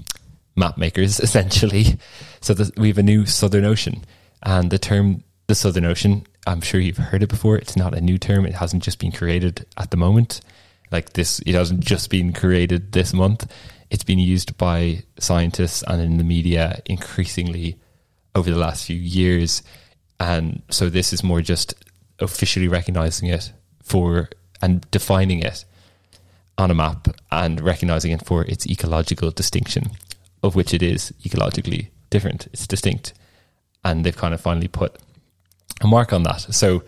map 0.56 0.78
makers, 0.78 1.20
essentially. 1.20 2.00
So 2.42 2.54
the, 2.54 2.72
we 2.78 2.88
have 2.88 2.98
a 2.98 3.04
new 3.04 3.26
Southern 3.26 3.66
Ocean. 3.66 4.04
And 4.42 4.72
the 4.72 4.80
term 4.80 5.24
the 5.48 5.56
Southern 5.56 5.86
Ocean, 5.86 6.26
I'm 6.48 6.62
sure 6.62 6.80
you've 6.80 6.98
heard 6.98 7.24
it 7.24 7.30
before. 7.30 7.58
It's 7.58 7.76
not 7.76 7.94
a 7.94 8.02
new 8.02 8.18
term, 8.18 8.46
it 8.46 8.56
hasn't 8.56 8.84
just 8.84 9.00
been 9.00 9.12
created 9.12 9.66
at 9.78 9.92
the 9.92 9.98
moment 9.98 10.42
like 10.92 11.14
this 11.14 11.40
it 11.46 11.56
hasn't 11.56 11.82
just 11.82 12.10
been 12.10 12.34
created 12.34 12.92
this 12.92 13.14
month 13.14 13.52
it's 13.90 14.04
been 14.04 14.20
used 14.20 14.58
by 14.58 15.04
scientists 15.20 15.84
and 15.88 16.02
in 16.02 16.18
the 16.18 16.24
media 16.24 16.82
increasingly 16.86 17.80
over 18.36 18.50
the 18.50 18.58
last 18.58 18.86
few 18.86 18.96
years 18.96 19.64
and 20.20 20.62
so 20.70 20.90
this 20.90 21.14
is 21.14 21.24
more 21.24 21.42
just 21.42 21.74
officially 22.20 22.68
recognizing 22.68 23.30
it 23.30 23.52
for 23.82 24.30
and 24.62 24.90
defining 24.92 25.40
it 25.40 25.66
on 26.58 26.70
a 26.70 26.76
map 26.76 27.08
and 27.32 27.62
recognizing 27.62 28.12
it 28.12 28.26
for 28.26 28.44
its 28.46 28.68
ecological 28.68 29.32
distinction 29.32 29.92
of 30.44 30.56
which 30.56 30.74
it 30.74 30.84
is 30.84 31.14
ecologically 31.24 31.90
different 32.10 32.48
it's 32.48 32.68
distinct 32.68 33.14
and 33.84 34.06
they've 34.06 34.18
kind 34.18 34.34
of 34.34 34.42
finally 34.42 34.68
put 34.68 34.98
a 35.82 35.88
mark 35.88 36.12
on 36.12 36.24
that 36.24 36.42
so 36.54 36.84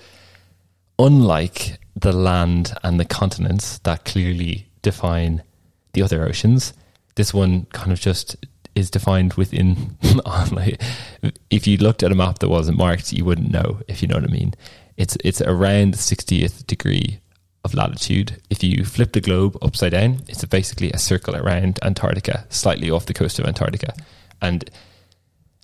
unlike 0.99 1.79
the 1.95 2.11
land 2.11 2.73
and 2.83 2.99
the 2.99 3.05
continents 3.05 3.79
that 3.79 4.05
clearly 4.05 4.67
define 4.81 5.43
the 5.93 6.01
other 6.01 6.25
oceans. 6.25 6.73
This 7.15 7.33
one 7.33 7.65
kind 7.73 7.91
of 7.91 7.99
just 7.99 8.35
is 8.75 8.89
defined 8.89 9.33
within. 9.33 9.97
like, 10.51 10.81
if 11.49 11.67
you 11.67 11.77
looked 11.77 12.03
at 12.03 12.11
a 12.11 12.15
map 12.15 12.39
that 12.39 12.49
wasn't 12.49 12.77
marked, 12.77 13.13
you 13.13 13.25
wouldn't 13.25 13.51
know. 13.51 13.81
If 13.87 14.01
you 14.01 14.07
know 14.07 14.15
what 14.15 14.29
I 14.29 14.31
mean, 14.31 14.53
it's 14.97 15.17
it's 15.23 15.41
around 15.41 15.93
the 15.93 15.99
sixtieth 15.99 16.65
degree 16.67 17.19
of 17.63 17.73
latitude. 17.73 18.41
If 18.49 18.63
you 18.63 18.85
flip 18.85 19.13
the 19.13 19.21
globe 19.21 19.57
upside 19.61 19.91
down, 19.91 20.21
it's 20.27 20.43
basically 20.45 20.91
a 20.91 20.97
circle 20.97 21.35
around 21.35 21.79
Antarctica, 21.81 22.45
slightly 22.49 22.89
off 22.89 23.05
the 23.05 23.13
coast 23.13 23.39
of 23.39 23.45
Antarctica. 23.45 23.93
And 24.41 24.69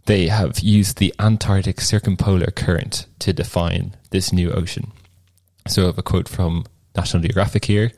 they 0.06 0.28
have 0.28 0.60
used 0.60 1.00
the 1.00 1.14
Antarctic 1.20 1.82
Circumpolar 1.82 2.52
Current 2.52 3.08
to 3.20 3.34
define 3.34 3.96
this 4.12 4.32
new 4.32 4.52
ocean. 4.52 4.92
So 5.68 5.84
I 5.84 5.86
have 5.88 5.98
a 5.98 6.04
quote 6.04 6.30
from 6.30 6.66
National 6.96 7.22
Geographic 7.24 7.66
here. 7.66 7.92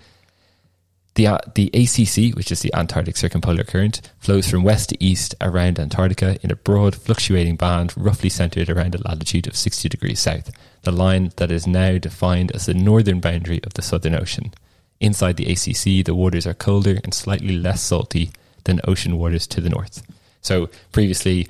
The, 1.19 1.27
uh, 1.27 1.39
the 1.53 1.69
ACC, 1.73 2.33
which 2.33 2.49
is 2.49 2.61
the 2.61 2.73
Antarctic 2.73 3.17
Circumpolar 3.17 3.65
Current, 3.65 3.99
flows 4.19 4.49
from 4.49 4.63
west 4.63 4.88
to 4.91 5.03
east 5.03 5.35
around 5.41 5.77
Antarctica 5.77 6.38
in 6.41 6.49
a 6.49 6.55
broad, 6.55 6.95
fluctuating 6.95 7.57
band 7.57 7.91
roughly 7.97 8.29
centered 8.29 8.69
around 8.69 8.95
a 8.95 9.05
latitude 9.05 9.45
of 9.45 9.57
60 9.57 9.89
degrees 9.89 10.21
south, 10.21 10.49
the 10.83 10.93
line 10.93 11.33
that 11.35 11.51
is 11.51 11.67
now 11.67 11.97
defined 11.97 12.53
as 12.53 12.67
the 12.67 12.73
northern 12.73 13.19
boundary 13.19 13.59
of 13.65 13.73
the 13.73 13.81
Southern 13.81 14.15
Ocean. 14.15 14.53
Inside 15.01 15.35
the 15.35 15.51
ACC, 15.51 16.05
the 16.05 16.15
waters 16.15 16.47
are 16.47 16.53
colder 16.53 17.01
and 17.03 17.13
slightly 17.13 17.57
less 17.57 17.81
salty 17.81 18.31
than 18.63 18.79
ocean 18.88 19.17
waters 19.17 19.45
to 19.47 19.59
the 19.59 19.69
north. 19.69 20.01
So 20.39 20.69
previously, 20.93 21.49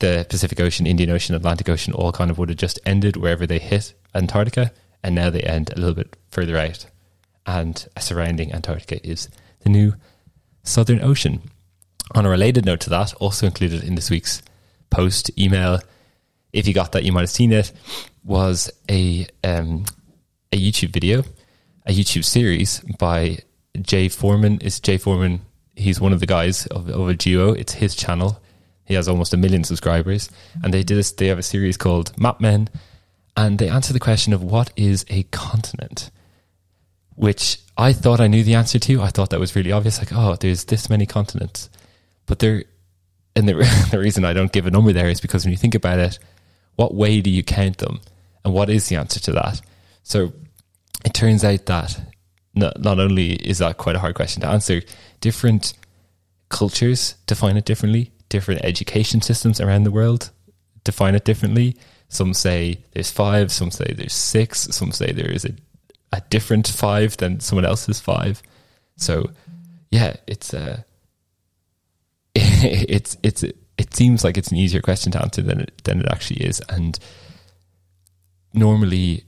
the 0.00 0.26
Pacific 0.28 0.60
Ocean, 0.60 0.86
Indian 0.86 1.08
Ocean, 1.08 1.34
Atlantic 1.34 1.70
Ocean 1.70 1.94
all 1.94 2.12
kind 2.12 2.30
of 2.30 2.36
would 2.36 2.50
have 2.50 2.58
just 2.58 2.78
ended 2.84 3.16
wherever 3.16 3.46
they 3.46 3.60
hit 3.60 3.94
Antarctica, 4.14 4.72
and 5.02 5.14
now 5.14 5.30
they 5.30 5.40
end 5.40 5.70
a 5.70 5.80
little 5.80 5.94
bit 5.94 6.18
further 6.30 6.58
out. 6.58 6.84
And 7.46 7.86
surrounding 7.98 8.52
Antarctica 8.52 9.04
is 9.06 9.28
the 9.60 9.70
new 9.70 9.94
Southern 10.62 11.02
Ocean. 11.02 11.42
On 12.14 12.26
a 12.26 12.30
related 12.30 12.64
note 12.64 12.80
to 12.80 12.90
that, 12.90 13.14
also 13.14 13.46
included 13.46 13.84
in 13.84 13.94
this 13.94 14.10
week's 14.10 14.42
post 14.90 15.30
email, 15.38 15.80
if 16.52 16.66
you 16.66 16.74
got 16.74 16.92
that, 16.92 17.04
you 17.04 17.12
might 17.12 17.20
have 17.20 17.30
seen 17.30 17.52
it, 17.52 17.72
was 18.24 18.70
a 18.90 19.26
um, 19.44 19.84
a 20.52 20.56
YouTube 20.56 20.92
video, 20.92 21.22
a 21.86 21.92
YouTube 21.92 22.24
series 22.24 22.80
by 22.98 23.38
Jay 23.80 24.08
Foreman. 24.08 24.60
Is 24.60 24.80
Jay 24.80 24.98
Foreman? 24.98 25.42
He's 25.76 26.00
one 26.00 26.12
of 26.12 26.20
the 26.20 26.26
guys 26.26 26.66
of, 26.66 26.88
of 26.90 27.08
a 27.08 27.14
duo. 27.14 27.52
It's 27.52 27.74
his 27.74 27.94
channel. 27.94 28.42
He 28.84 28.94
has 28.94 29.08
almost 29.08 29.32
a 29.32 29.36
million 29.36 29.62
subscribers, 29.62 30.28
and 30.64 30.74
they 30.74 30.82
did 30.82 30.96
this. 30.96 31.12
They 31.12 31.28
have 31.28 31.38
a 31.38 31.44
series 31.44 31.76
called 31.76 32.18
Map 32.18 32.40
Men, 32.40 32.68
and 33.36 33.58
they 33.58 33.68
answer 33.68 33.92
the 33.92 34.00
question 34.00 34.32
of 34.32 34.42
what 34.42 34.72
is 34.76 35.06
a 35.08 35.22
continent, 35.24 36.10
which 37.20 37.60
I 37.76 37.92
thought 37.92 38.20
I 38.20 38.28
knew 38.28 38.42
the 38.42 38.54
answer 38.54 38.78
to. 38.78 39.02
I 39.02 39.08
thought 39.08 39.30
that 39.30 39.40
was 39.40 39.54
really 39.54 39.72
obvious. 39.72 39.98
Like, 39.98 40.12
oh, 40.12 40.36
there's 40.36 40.64
this 40.64 40.88
many 40.88 41.06
continents, 41.06 41.68
but 42.26 42.38
there, 42.38 42.64
and 43.36 43.48
the, 43.48 43.54
the 43.90 43.98
reason 43.98 44.24
I 44.24 44.32
don't 44.32 44.52
give 44.52 44.66
a 44.66 44.70
number 44.70 44.92
there 44.92 45.08
is 45.08 45.20
because 45.20 45.44
when 45.44 45.52
you 45.52 45.58
think 45.58 45.74
about 45.74 45.98
it, 45.98 46.18
what 46.76 46.94
way 46.94 47.20
do 47.20 47.30
you 47.30 47.42
count 47.42 47.78
them, 47.78 48.00
and 48.44 48.54
what 48.54 48.70
is 48.70 48.88
the 48.88 48.96
answer 48.96 49.20
to 49.20 49.32
that? 49.32 49.60
So 50.02 50.32
it 51.04 51.14
turns 51.14 51.44
out 51.44 51.66
that 51.66 52.00
not, 52.54 52.80
not 52.80 52.98
only 52.98 53.32
is 53.34 53.58
that 53.58 53.76
quite 53.76 53.96
a 53.96 54.00
hard 54.00 54.14
question 54.14 54.42
to 54.42 54.48
answer, 54.48 54.82
different 55.20 55.74
cultures 56.48 57.14
define 57.26 57.56
it 57.56 57.64
differently 57.64 58.10
different 58.28 58.64
education 58.64 59.20
systems 59.20 59.60
around 59.60 59.84
the 59.84 59.90
world 59.90 60.30
define 60.84 61.14
it 61.14 61.24
differently. 61.24 61.76
Some 62.08 62.32
say 62.32 62.78
there's 62.92 63.10
five, 63.10 63.52
some 63.52 63.70
say 63.70 63.92
there's 63.96 64.14
six, 64.14 64.68
some 64.70 64.92
say 64.92 65.12
there 65.12 65.30
is 65.30 65.44
a, 65.44 65.50
a 66.12 66.22
different 66.30 66.66
five 66.68 67.16
than 67.16 67.40
someone 67.40 67.64
else's 67.64 68.00
five. 68.00 68.42
So, 68.96 69.30
yeah, 69.90 70.16
it's 70.26 70.52
a, 70.52 70.72
uh, 70.72 70.76
it's 72.34 73.16
it's 73.22 73.42
it 73.42 73.94
seems 73.94 74.22
like 74.24 74.38
it's 74.38 74.50
an 74.50 74.56
easier 74.56 74.80
question 74.80 75.12
to 75.12 75.22
answer 75.22 75.42
than 75.42 75.60
it 75.60 75.84
than 75.84 76.00
it 76.00 76.06
actually 76.10 76.44
is, 76.44 76.60
and 76.68 76.98
normally 78.52 79.24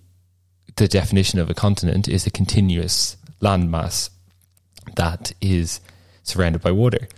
the 0.76 0.88
definition 0.88 1.38
of 1.38 1.50
a 1.50 1.54
continent 1.54 2.08
is 2.08 2.26
a 2.26 2.30
continuous 2.30 3.16
landmass 3.40 4.10
that 4.96 5.32
is 5.40 5.80
surrounded 6.22 6.62
by 6.62 6.70
water. 6.70 7.08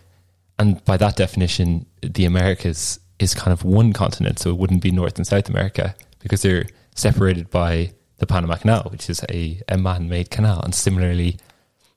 And 0.59 0.85
by 0.85 0.97
that 0.97 1.16
definition, 1.16 1.87
the 2.00 2.25
Americas 2.25 3.00
is 3.18 3.35
kind 3.35 3.52
of 3.52 3.64
one 3.64 3.92
continent, 3.92 4.38
so 4.38 4.50
it 4.50 4.56
wouldn't 4.56 4.83
be 4.83 4.90
North 4.90 5.16
and 5.16 5.26
South 5.26 5.49
America 5.49 5.94
because 6.21 6.42
they're 6.42 6.66
separated 6.94 7.50
by 7.50 7.92
the 8.18 8.26
Panama 8.26 8.56
Canal, 8.56 8.88
which 8.90 9.11
is 9.11 9.25
a, 9.30 9.61
a 9.68 9.76
man 9.76 10.09
made 10.09 10.30
canal. 10.30 10.61
And 10.61 10.75
similarly, 10.75 11.38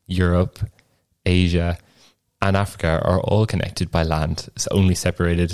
Europe, 0.08 0.60
Asia, 1.26 1.78
and 2.42 2.56
Africa 2.56 3.02
are 3.04 3.20
all 3.22 3.46
connected 3.46 3.92
by 3.92 4.04
land. 4.04 4.50
It's 4.56 4.68
only 4.68 4.96
separated 4.96 5.54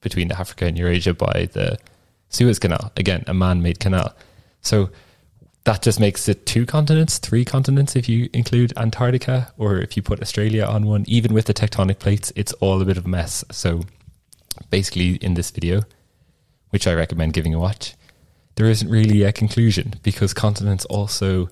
between 0.00 0.32
Africa 0.32 0.66
and 0.66 0.78
Eurasia 0.78 1.14
by 1.14 1.48
the 1.52 1.78
Suez 2.28 2.58
Canal, 2.58 2.92
again, 2.96 3.24
a 3.26 3.34
man 3.34 3.60
made 3.60 3.80
canal. 3.80 4.14
So 4.62 4.90
that 5.64 5.82
just 5.82 6.00
makes 6.00 6.28
it 6.28 6.46
two 6.46 6.64
continents, 6.64 7.18
three 7.18 7.44
continents 7.44 7.96
if 7.96 8.08
you 8.08 8.30
include 8.32 8.72
Antarctica 8.76 9.52
or 9.58 9.78
if 9.78 9.96
you 9.96 10.02
put 10.02 10.22
Australia 10.22 10.64
on 10.64 10.86
one. 10.86 11.04
Even 11.06 11.34
with 11.34 11.46
the 11.46 11.54
tectonic 11.54 11.98
plates, 11.98 12.32
it's 12.36 12.52
all 12.54 12.80
a 12.80 12.84
bit 12.84 12.96
of 12.96 13.04
a 13.04 13.08
mess. 13.08 13.44
So 13.50 13.82
basically, 14.70 15.16
in 15.16 15.34
this 15.34 15.50
video, 15.50 15.82
which 16.70 16.86
I 16.86 16.94
recommend 16.94 17.32
giving 17.34 17.52
a 17.52 17.58
watch, 17.58 17.94
there 18.60 18.68
isn't 18.68 18.90
really 18.90 19.22
a 19.22 19.32
conclusion 19.32 19.94
because 20.02 20.34
continents 20.34 20.84
also 20.84 21.48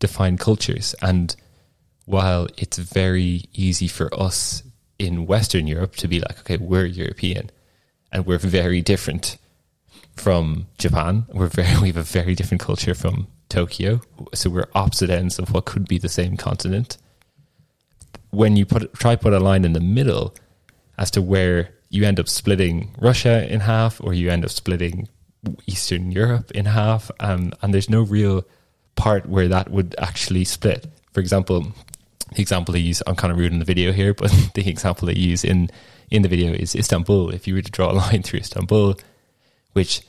define 0.00 0.36
cultures. 0.36 0.92
And 1.00 1.36
while 2.04 2.48
it's 2.56 2.78
very 2.78 3.44
easy 3.54 3.86
for 3.86 4.12
us 4.12 4.64
in 4.98 5.26
Western 5.26 5.68
Europe 5.68 5.94
to 5.94 6.08
be 6.08 6.18
like, 6.18 6.40
okay, 6.40 6.56
we're 6.56 6.84
European 6.84 7.52
and 8.10 8.26
we're 8.26 8.38
very 8.38 8.82
different 8.82 9.38
from 10.16 10.66
Japan. 10.78 11.26
We're 11.32 11.46
very 11.46 11.78
we 11.80 11.86
have 11.86 11.96
a 11.96 12.02
very 12.02 12.34
different 12.34 12.60
culture 12.60 12.94
from 12.94 13.28
Tokyo, 13.48 14.00
so 14.34 14.50
we're 14.50 14.68
opposite 14.74 15.10
ends 15.10 15.38
of 15.38 15.54
what 15.54 15.64
could 15.64 15.86
be 15.86 15.98
the 15.98 16.08
same 16.08 16.36
continent. 16.36 16.98
When 18.30 18.56
you 18.56 18.66
put 18.66 18.92
try 18.94 19.14
put 19.14 19.32
a 19.32 19.38
line 19.38 19.64
in 19.64 19.74
the 19.74 19.80
middle 19.98 20.34
as 20.98 21.12
to 21.12 21.22
where 21.22 21.70
you 21.88 22.02
end 22.02 22.18
up 22.18 22.28
splitting 22.28 22.96
Russia 22.98 23.48
in 23.48 23.60
half, 23.60 24.00
or 24.02 24.12
you 24.12 24.28
end 24.28 24.44
up 24.44 24.50
splitting 24.50 25.08
Eastern 25.66 26.12
Europe 26.12 26.50
in 26.52 26.66
half, 26.66 27.10
um, 27.20 27.52
and 27.62 27.72
there's 27.72 27.90
no 27.90 28.02
real 28.02 28.44
part 28.96 29.26
where 29.26 29.48
that 29.48 29.70
would 29.70 29.94
actually 29.98 30.44
split. 30.44 30.86
For 31.12 31.20
example, 31.20 31.72
the 32.34 32.42
example 32.42 32.72
they 32.72 32.80
use, 32.80 33.02
I'm 33.06 33.16
kind 33.16 33.32
of 33.32 33.38
rude 33.38 33.52
in 33.52 33.58
the 33.58 33.64
video 33.64 33.92
here, 33.92 34.14
but 34.14 34.30
the 34.54 34.68
example 34.68 35.06
they 35.06 35.14
use 35.14 35.44
in 35.44 35.70
in 36.10 36.22
the 36.22 36.28
video 36.28 36.52
is 36.52 36.74
Istanbul. 36.74 37.30
If 37.30 37.46
you 37.46 37.54
were 37.54 37.62
to 37.62 37.70
draw 37.70 37.90
a 37.90 37.92
line 38.04 38.22
through 38.22 38.40
Istanbul, 38.40 38.96
which 39.72 40.02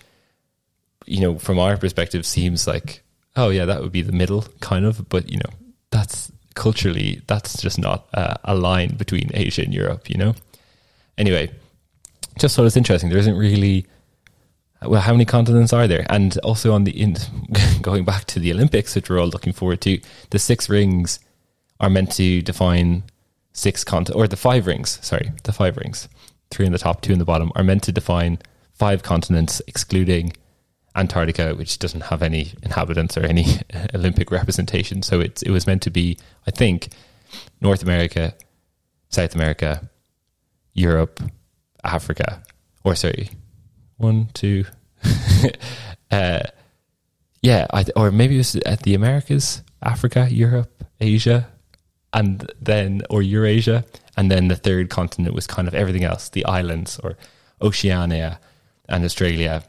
you 1.06 1.22
know 1.22 1.38
from 1.38 1.60
our 1.60 1.78
perspective 1.78 2.26
seems 2.26 2.68
like 2.68 3.04
oh 3.36 3.50
yeah, 3.50 3.66
that 3.66 3.82
would 3.82 3.92
be 3.92 4.02
the 4.02 4.12
middle 4.12 4.46
kind 4.60 4.86
of. 4.86 5.10
But 5.10 5.30
you 5.32 5.38
know, 5.38 5.54
that's 5.92 6.32
culturally 6.56 7.22
that's 7.28 7.62
just 7.62 7.80
not 7.80 8.08
uh, 8.14 8.36
a 8.44 8.56
line 8.56 8.96
between 8.96 9.32
Asia 9.34 9.64
and 9.64 9.74
Europe. 9.74 10.10
You 10.10 10.18
know. 10.18 10.36
Anyway, 11.18 11.52
just 12.38 12.56
thought 12.56 12.66
it's 12.66 12.78
interesting. 12.78 13.10
There 13.10 13.20
isn't 13.20 13.38
really. 13.38 13.88
Well, 14.82 15.02
how 15.02 15.12
many 15.12 15.26
continents 15.26 15.74
are 15.74 15.88
there? 15.88 16.06
And 16.10 16.38
also 16.40 16.74
on 16.74 16.86
the 16.86 16.92
in, 16.92 17.18
going 17.82 18.06
back 18.06 18.26
to 18.26 18.40
the 18.40 18.52
Olympics, 18.52 18.96
which 18.96 19.10
we're 19.10 19.20
all 19.20 19.28
looking 19.28 19.54
forward 19.54 19.82
to, 19.82 20.00
the 20.30 20.40
six 20.40 20.70
rings 20.70 21.20
are 21.80 21.90
meant 21.90 22.12
to 22.14 22.42
define 22.42 23.04
six 23.52 23.84
continents, 23.84 24.18
or 24.18 24.28
the 24.28 24.38
five 24.38 24.68
rings. 24.68 25.00
Sorry, 25.02 25.32
the 25.44 25.52
five 25.52 25.76
rings, 25.78 26.08
three 26.50 26.66
in 26.66 26.72
the 26.72 26.78
top, 26.78 27.02
two 27.02 27.12
in 27.12 27.20
the 27.20 27.26
bottom, 27.26 27.52
are 27.56 27.64
meant 27.64 27.84
to 27.84 27.92
define 27.92 28.40
five 28.74 29.04
continents, 29.04 29.62
excluding 29.68 30.34
Antarctica, 30.96 31.56
which 31.56 31.78
doesn't 31.80 32.02
have 32.02 32.22
any 32.22 32.54
inhabitants 32.64 33.18
or 33.18 33.26
any 33.26 33.46
Olympic 33.94 34.32
representation. 34.32 35.02
So 35.02 35.20
it's 35.20 35.42
it 35.44 35.52
was 35.52 35.68
meant 35.68 35.82
to 35.84 35.90
be, 35.90 36.18
I 36.48 36.52
think, 36.52 36.90
North 37.62 37.84
America, 37.84 38.34
South 39.10 39.36
America, 39.36 39.90
Europe, 40.74 41.22
Africa, 41.84 42.44
or 42.84 42.96
sorry, 42.96 43.30
one, 44.00 44.30
two, 44.34 44.66
uh, 46.12 46.40
yeah, 47.42 47.68
I, 47.72 47.86
or 47.96 48.12
maybe 48.12 48.36
it 48.36 48.40
was 48.40 48.56
at 48.56 48.82
the 48.84 48.96
Americas, 48.96 49.62
Africa, 49.84 50.28
Europe, 50.30 50.84
Asia, 51.00 51.48
and 52.12 52.52
then 52.60 53.04
or 53.10 53.22
Eurasia, 53.22 53.86
and 54.18 54.32
then 54.32 54.48
the 54.48 54.56
third 54.56 54.90
continent 54.90 55.36
was 55.36 55.46
kind 55.46 55.68
of 55.68 55.76
everything 55.76 56.04
else, 56.04 56.30
the 56.30 56.46
islands 56.46 57.00
or 57.04 57.18
Oceania 57.62 58.40
and 58.88 59.06
Australia 59.06 59.64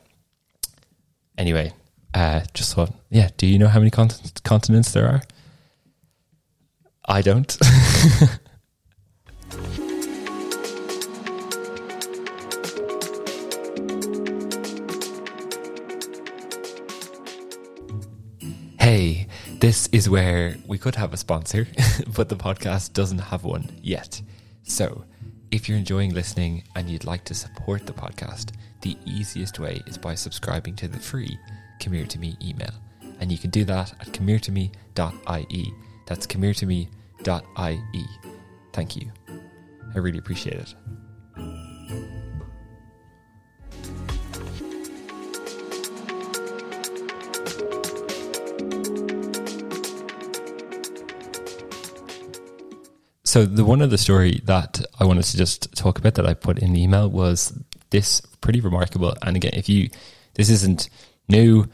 anyway, 1.41 1.73
uh, 2.15 2.43
just 2.55 2.75
thought, 2.75 2.93
yeah, 3.11 3.31
do 3.37 3.47
you 3.47 3.59
know 3.59 3.69
how 3.69 3.79
many 3.79 3.91
cont- 3.91 4.41
continents 4.45 4.93
there 4.93 5.07
are? 5.07 5.23
I 7.09 7.23
don't. 7.23 7.57
hey, 18.91 19.29
this 19.61 19.89
is 19.93 20.11
where 20.11 20.57
we 20.67 20.77
could 20.77 20.97
have 20.97 21.13
a 21.13 21.17
sponsor, 21.17 21.65
but 22.17 22.29
the 22.29 22.35
podcast 22.35 22.93
doesn't 22.93 23.21
have 23.21 23.45
one 23.45 23.71
yet. 23.81 24.21
So, 24.65 25.05
if 25.53 25.69
you're 25.69 25.79
enjoying 25.79 26.13
listening 26.13 26.65
and 26.75 26.91
you'd 26.91 27.05
like 27.05 27.23
to 27.27 27.35
support 27.35 27.87
the 27.87 27.93
podcast, 27.93 28.51
the 28.81 28.97
easiest 29.07 29.61
way 29.61 29.81
is 29.87 29.97
by 29.97 30.17
subscribing 30.17 30.75
to 30.75 30.89
the 30.89 30.99
free 30.99 31.39
Come 31.79 31.93
Here 31.93 32.05
to 32.05 32.19
Me 32.19 32.37
email. 32.43 32.73
And 33.21 33.31
you 33.31 33.39
can 33.39 33.51
do 33.51 33.63
that 33.67 33.93
at 34.01 34.09
comeheretome.ie. 34.09 35.75
That's 36.07 36.27
comeheretome.ie. 36.27 38.07
Thank 38.73 38.97
you. 38.97 39.13
I 39.95 39.99
really 39.99 40.19
appreciate 40.19 40.57
it. 40.57 40.75
So 53.31 53.47
the 53.47 53.65
one 53.65 53.81
of 53.81 53.91
the 53.91 53.97
story 53.97 54.41
that 54.47 54.85
I 54.99 55.05
wanted 55.05 55.23
to 55.23 55.37
just 55.37 55.73
talk 55.77 56.01
about 56.01 56.15
that 56.17 56.27
I 56.27 56.35
put 56.35 56.59
in 56.59 56.73
the 56.73 56.83
email 56.83 57.09
was 57.09 57.57
this 57.91 58.21
pretty 58.41 58.61
remarkable. 58.61 59.15
And 59.23 59.37
again, 59.37 59.53
if 59.55 59.69
you 59.69 59.89
this 60.35 60.51
isn't 60.51 60.91
new, 61.29 61.69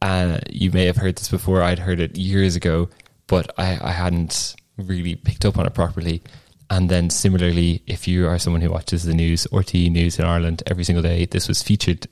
uh, 0.00 0.38
you 0.48 0.70
may 0.70 0.86
have 0.86 0.96
heard 0.96 1.16
this 1.16 1.28
before. 1.28 1.62
I'd 1.62 1.80
heard 1.80 2.00
it 2.00 2.16
years 2.16 2.56
ago, 2.56 2.88
but 3.26 3.52
I, 3.58 3.78
I 3.82 3.92
hadn't 3.92 4.56
really 4.78 5.14
picked 5.14 5.44
up 5.44 5.58
on 5.58 5.66
it 5.66 5.74
properly. 5.74 6.22
And 6.70 6.88
then 6.88 7.10
similarly, 7.10 7.82
if 7.86 8.08
you 8.08 8.26
are 8.26 8.38
someone 8.38 8.62
who 8.62 8.70
watches 8.70 9.04
the 9.04 9.12
news, 9.12 9.46
RTE 9.52 9.90
News 9.92 10.18
in 10.18 10.24
Ireland 10.24 10.62
every 10.66 10.84
single 10.84 11.02
day, 11.02 11.26
this 11.26 11.48
was 11.48 11.62
featured 11.62 12.06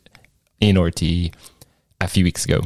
in 0.60 0.76
RTE 0.76 1.32
a 2.02 2.08
few 2.08 2.24
weeks 2.24 2.44
ago. 2.44 2.60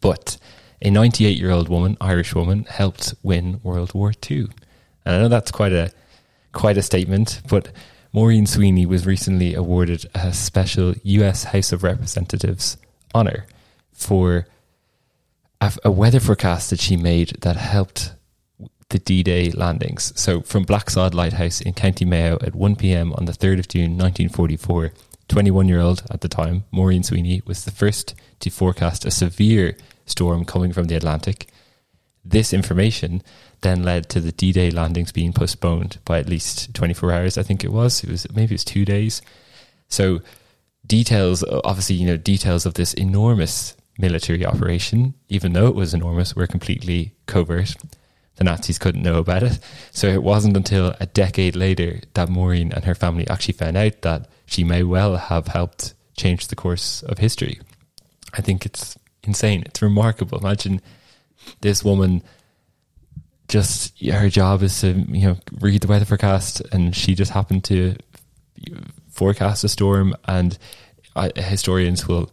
But 0.00 0.38
a 0.82 0.90
98 0.90 1.38
year 1.38 1.52
old 1.52 1.68
woman, 1.68 1.96
Irish 2.00 2.34
woman, 2.34 2.64
helped 2.64 3.14
win 3.22 3.60
World 3.62 3.94
War 3.94 4.12
II. 4.28 4.48
And 5.04 5.16
I 5.16 5.18
know 5.20 5.28
that's 5.28 5.50
quite 5.50 5.72
a 5.72 5.90
quite 6.52 6.78
a 6.78 6.82
statement, 6.82 7.42
but 7.48 7.70
Maureen 8.12 8.46
Sweeney 8.46 8.86
was 8.86 9.06
recently 9.06 9.54
awarded 9.54 10.06
a 10.14 10.32
special 10.32 10.94
US 11.02 11.44
House 11.44 11.72
of 11.72 11.82
Representatives 11.82 12.76
honor 13.12 13.46
for 13.92 14.46
a, 15.60 15.72
a 15.84 15.90
weather 15.90 16.20
forecast 16.20 16.70
that 16.70 16.80
she 16.80 16.96
made 16.96 17.30
that 17.40 17.56
helped 17.56 18.14
the 18.90 18.98
D-Day 18.98 19.50
landings. 19.50 20.12
So 20.14 20.42
from 20.42 20.64
Blacksod 20.64 21.14
Lighthouse 21.14 21.60
in 21.60 21.74
County 21.74 22.04
Mayo 22.04 22.38
at 22.42 22.54
1 22.54 22.76
p.m. 22.76 23.12
on 23.14 23.24
the 23.24 23.32
3rd 23.32 23.58
of 23.58 23.68
June 23.68 23.98
1944, 23.98 24.92
21-year-old 25.28 26.04
at 26.10 26.20
the 26.20 26.28
time, 26.28 26.64
Maureen 26.70 27.02
Sweeney 27.02 27.42
was 27.46 27.64
the 27.64 27.70
first 27.70 28.14
to 28.40 28.50
forecast 28.50 29.04
a 29.04 29.10
severe 29.10 29.76
storm 30.06 30.44
coming 30.44 30.72
from 30.72 30.84
the 30.84 30.94
Atlantic. 30.94 31.48
This 32.24 32.52
information 32.52 33.22
then 33.64 33.82
led 33.82 34.08
to 34.10 34.20
the 34.20 34.30
D-Day 34.30 34.70
landings 34.70 35.10
being 35.10 35.32
postponed 35.32 35.98
by 36.04 36.20
at 36.20 36.28
least 36.28 36.72
24 36.74 37.10
hours. 37.10 37.36
I 37.36 37.42
think 37.42 37.64
it 37.64 37.72
was. 37.72 38.04
It 38.04 38.10
was 38.10 38.26
maybe 38.32 38.52
it 38.52 38.60
was 38.60 38.64
two 38.64 38.84
days. 38.84 39.20
So 39.88 40.20
details, 40.86 41.42
obviously, 41.64 41.96
you 41.96 42.06
know, 42.06 42.16
details 42.16 42.66
of 42.66 42.74
this 42.74 42.94
enormous 42.94 43.76
military 43.98 44.44
operation, 44.46 45.14
even 45.28 45.52
though 45.52 45.66
it 45.66 45.74
was 45.74 45.94
enormous, 45.94 46.36
were 46.36 46.46
completely 46.46 47.14
covert. 47.26 47.74
The 48.36 48.44
Nazis 48.44 48.78
couldn't 48.78 49.02
know 49.02 49.18
about 49.18 49.42
it. 49.42 49.58
So 49.90 50.08
it 50.08 50.22
wasn't 50.22 50.56
until 50.56 50.94
a 51.00 51.06
decade 51.06 51.56
later 51.56 52.00
that 52.14 52.28
Maureen 52.28 52.72
and 52.72 52.84
her 52.84 52.94
family 52.94 53.26
actually 53.28 53.54
found 53.54 53.76
out 53.76 54.02
that 54.02 54.28
she 54.46 54.64
may 54.64 54.82
well 54.82 55.16
have 55.16 55.48
helped 55.48 55.94
change 56.16 56.48
the 56.48 56.56
course 56.56 57.02
of 57.04 57.18
history. 57.18 57.60
I 58.34 58.40
think 58.40 58.66
it's 58.66 58.96
insane. 59.22 59.62
It's 59.66 59.82
remarkable. 59.82 60.38
Imagine 60.38 60.80
this 61.60 61.84
woman 61.84 62.22
just 63.54 64.02
her 64.02 64.28
job 64.28 64.64
is 64.64 64.80
to 64.80 64.88
you 65.08 65.28
know 65.28 65.36
read 65.60 65.80
the 65.80 65.86
weather 65.86 66.04
forecast 66.04 66.60
and 66.72 66.94
she 66.94 67.14
just 67.14 67.30
happened 67.30 67.62
to 67.62 67.94
forecast 69.10 69.62
a 69.62 69.68
storm 69.68 70.12
and 70.26 70.58
uh, 71.14 71.28
historians 71.36 72.08
will 72.08 72.32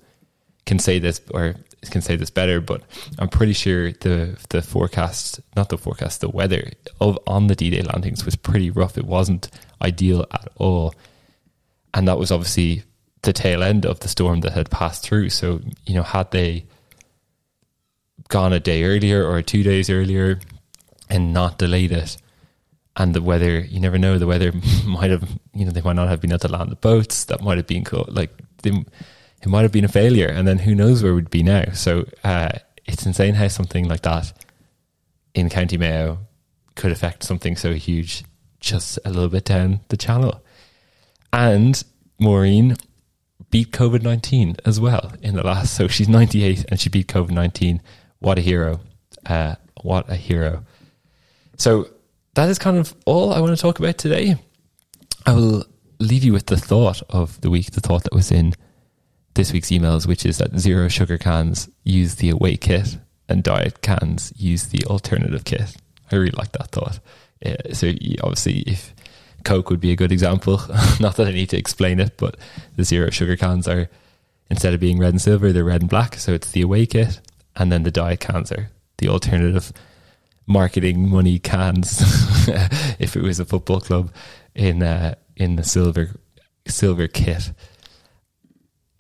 can 0.66 0.80
say 0.80 0.98
this 0.98 1.22
or 1.30 1.54
can 1.92 2.02
say 2.02 2.16
this 2.16 2.32
better, 2.32 2.60
but 2.60 2.82
I'm 3.20 3.30
pretty 3.30 3.54
sure 3.54 3.92
the 3.92 4.36
the 4.50 4.64
forecast, 4.64 5.40
not 5.56 5.70
the 5.70 5.78
forecast, 5.78 6.22
the 6.22 6.30
weather 6.30 6.72
of 7.00 7.20
on 7.28 7.46
the 7.46 7.56
D-Day 7.56 7.84
landings 7.84 8.26
was 8.26 8.36
pretty 8.36 8.72
rough. 8.72 8.98
It 8.98 9.06
wasn't 9.06 9.50
ideal 9.80 10.26
at 10.32 10.48
all, 10.56 10.96
and 11.94 12.08
that 12.08 12.18
was 12.18 12.32
obviously 12.32 12.82
the 13.22 13.34
tail 13.34 13.62
end 13.62 13.86
of 13.86 14.00
the 14.00 14.08
storm 14.08 14.42
that 14.42 14.54
had 14.54 14.72
passed 14.72 15.04
through. 15.04 15.30
So 15.30 15.62
you 15.86 15.94
know, 15.94 16.04
had 16.04 16.32
they 16.32 16.66
gone 18.30 18.54
a 18.54 18.60
day 18.60 18.84
earlier 18.84 19.24
or 19.24 19.44
two 19.44 19.62
days 19.62 19.88
earlier 19.90 20.40
and 21.12 21.34
not 21.34 21.60
delayed 21.60 21.92
it, 21.92 22.18
and 22.96 23.14
the 23.14 23.22
weather, 23.22 23.60
you 23.60 23.80
never 23.80 24.00
know, 24.00 24.18
the 24.18 24.26
weather 24.26 24.52
might 24.86 25.12
have, 25.12 25.30
you 25.54 25.66
know, 25.66 25.72
they 25.72 25.82
might 25.82 25.96
not 25.96 26.08
have 26.08 26.22
been 26.22 26.32
able 26.32 26.40
to 26.40 26.48
land 26.48 26.72
the 26.72 26.76
boats. 26.76 27.26
That 27.26 27.42
might 27.42 27.58
have 27.58 27.68
been 27.68 27.84
cool. 27.84 28.06
Like 28.08 28.32
they 28.64 28.72
it 28.72 29.48
might 29.48 29.64
have 29.64 29.72
been 29.72 29.86
a 29.86 29.90
failure, 29.90 30.28
and 30.28 30.48
then 30.48 30.60
who 30.60 30.74
knows 30.74 31.04
where 31.04 31.14
we'd 31.14 31.30
be 31.30 31.44
now. 31.44 31.66
So 31.74 32.06
uh, 32.24 32.50
it's 32.86 33.06
insane 33.06 33.36
how 33.36 33.48
something 33.48 33.88
like 33.88 34.02
that 34.02 34.34
in 35.34 35.50
County 35.50 35.78
Mayo 35.78 36.20
could 36.76 36.92
affect 36.92 37.24
something 37.24 37.56
so 37.56 37.74
huge 37.74 38.24
just 38.60 39.00
a 39.04 39.10
little 39.10 39.30
bit 39.30 39.46
down 39.46 39.82
the 39.90 39.98
channel. 39.98 40.42
And 41.34 41.84
Maureen 42.20 42.76
beat 43.50 43.72
COVID 43.72 44.04
19 44.04 44.58
as 44.66 44.80
well 44.80 45.14
in 45.22 45.36
the 45.36 45.44
last. 45.44 45.74
So 45.74 45.88
she's 45.88 46.08
98 46.08 46.66
and 46.70 46.80
she 46.80 46.90
beat 46.90 47.08
COVID 47.08 47.32
19. 47.32 47.82
What 48.20 48.38
a 48.38 48.42
hero. 48.42 48.80
Uh, 49.26 49.56
what 49.82 50.10
a 50.10 50.16
hero. 50.16 50.64
So 51.62 51.90
that 52.34 52.50
is 52.50 52.58
kind 52.58 52.76
of 52.76 52.96
all 53.06 53.32
I 53.32 53.40
want 53.40 53.56
to 53.56 53.62
talk 53.62 53.78
about 53.78 54.00
today. 54.00 54.34
I 55.28 55.34
will 55.36 55.64
leave 56.00 56.24
you 56.24 56.34
with 56.34 56.48
the 56.48 56.58
thought 56.58 57.04
of 57.12 57.40
the 57.42 57.52
week, 57.52 57.70
the 57.70 57.82
thought 57.82 58.02
that 58.02 58.16
was 58.16 58.32
in 58.32 58.56
this 59.36 59.54
week's 59.54 59.70
emails, 59.70 60.08
which 60.08 60.26
is 60.26 60.40
that 60.40 60.58
zero 60.58 60.88
sugar 60.88 61.20
cans 61.20 61.70
use 61.84 62.16
the 62.16 62.32
away 62.32 62.58
kit 62.58 62.98
and 63.30 63.44
diet 63.44 63.84
cans 63.84 64.34
use 64.36 64.70
the 64.70 64.84
alternative 64.88 65.44
kit. 65.44 65.76
I 66.12 66.16
really 66.16 66.32
like 66.32 66.52
that 66.54 66.72
thought. 66.72 67.00
Yeah, 67.46 67.58
so 67.74 67.92
obviously, 68.24 68.62
if 68.62 68.96
Coke 69.46 69.70
would 69.70 69.80
be 69.80 69.92
a 69.92 69.96
good 69.96 70.12
example, 70.12 70.64
not 71.00 71.16
that 71.18 71.28
I 71.28 71.32
need 71.32 71.52
to 71.52 71.60
explain 71.60 72.00
it, 72.00 72.18
but 72.18 72.38
the 72.76 72.84
zero 72.84 73.12
sugar 73.12 73.38
cans 73.38 73.68
are 73.68 73.88
instead 74.50 74.74
of 74.74 74.80
being 74.80 74.98
red 74.98 75.14
and 75.14 75.22
silver, 75.22 75.52
they're 75.52 75.64
red 75.64 75.82
and 75.82 75.92
black. 75.92 76.16
So 76.16 76.34
it's 76.34 76.50
the 76.50 76.64
away 76.64 76.88
kit, 76.88 77.22
and 77.56 77.72
then 77.72 77.84
the 77.84 77.92
diet 77.92 78.20
cans 78.20 78.52
are 78.52 78.72
the 78.98 79.10
alternative 79.10 79.72
marketing 80.52 81.10
money 81.10 81.40
cans. 81.40 82.02
if 83.00 83.16
it 83.16 83.22
was 83.22 83.40
a 83.40 83.46
football 83.46 83.80
club 83.80 84.12
in 84.54 84.84
uh, 84.84 85.16
in 85.36 85.56
the 85.56 85.64
silver 85.64 86.16
silver 86.68 87.08
kit 87.08 87.52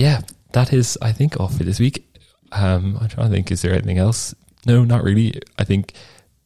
yeah, 0.01 0.21
that 0.53 0.73
is, 0.73 0.97
I 0.99 1.11
think, 1.11 1.39
all 1.39 1.47
for 1.47 1.63
this 1.63 1.79
week. 1.79 2.07
Um, 2.51 2.97
I'm 2.99 3.07
trying 3.07 3.27
to 3.27 3.33
think, 3.33 3.51
is 3.51 3.61
there 3.61 3.73
anything 3.73 3.99
else? 3.99 4.33
No, 4.65 4.83
not 4.83 5.03
really. 5.03 5.39
I 5.59 5.63
think 5.63 5.93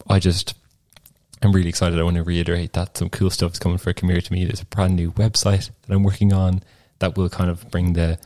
I 0.10 0.20
just, 0.20 0.56
I'm 1.42 1.54
really 1.54 1.70
excited. 1.70 1.98
I 1.98 2.04
want 2.04 2.18
to 2.18 2.24
reiterate 2.24 2.74
that 2.74 2.98
some 2.98 3.10
cool 3.10 3.30
stuff 3.30 3.54
is 3.54 3.60
coming 3.60 3.78
for 3.78 3.94
Come 3.94 4.10
to 4.10 4.34
Me. 4.34 4.44
There's 4.44 4.62
a 4.62 4.66
brand 4.66 4.98
new 4.98 5.14
website 5.14 5.70
that 5.88 5.96
I'm 5.96 6.04
working 6.04 6.34
on 6.34 6.64
that 7.00 7.16
will 7.16 7.30
kind 7.30 7.50
of 7.50 7.72
bring 7.72 7.94
the 7.94 8.20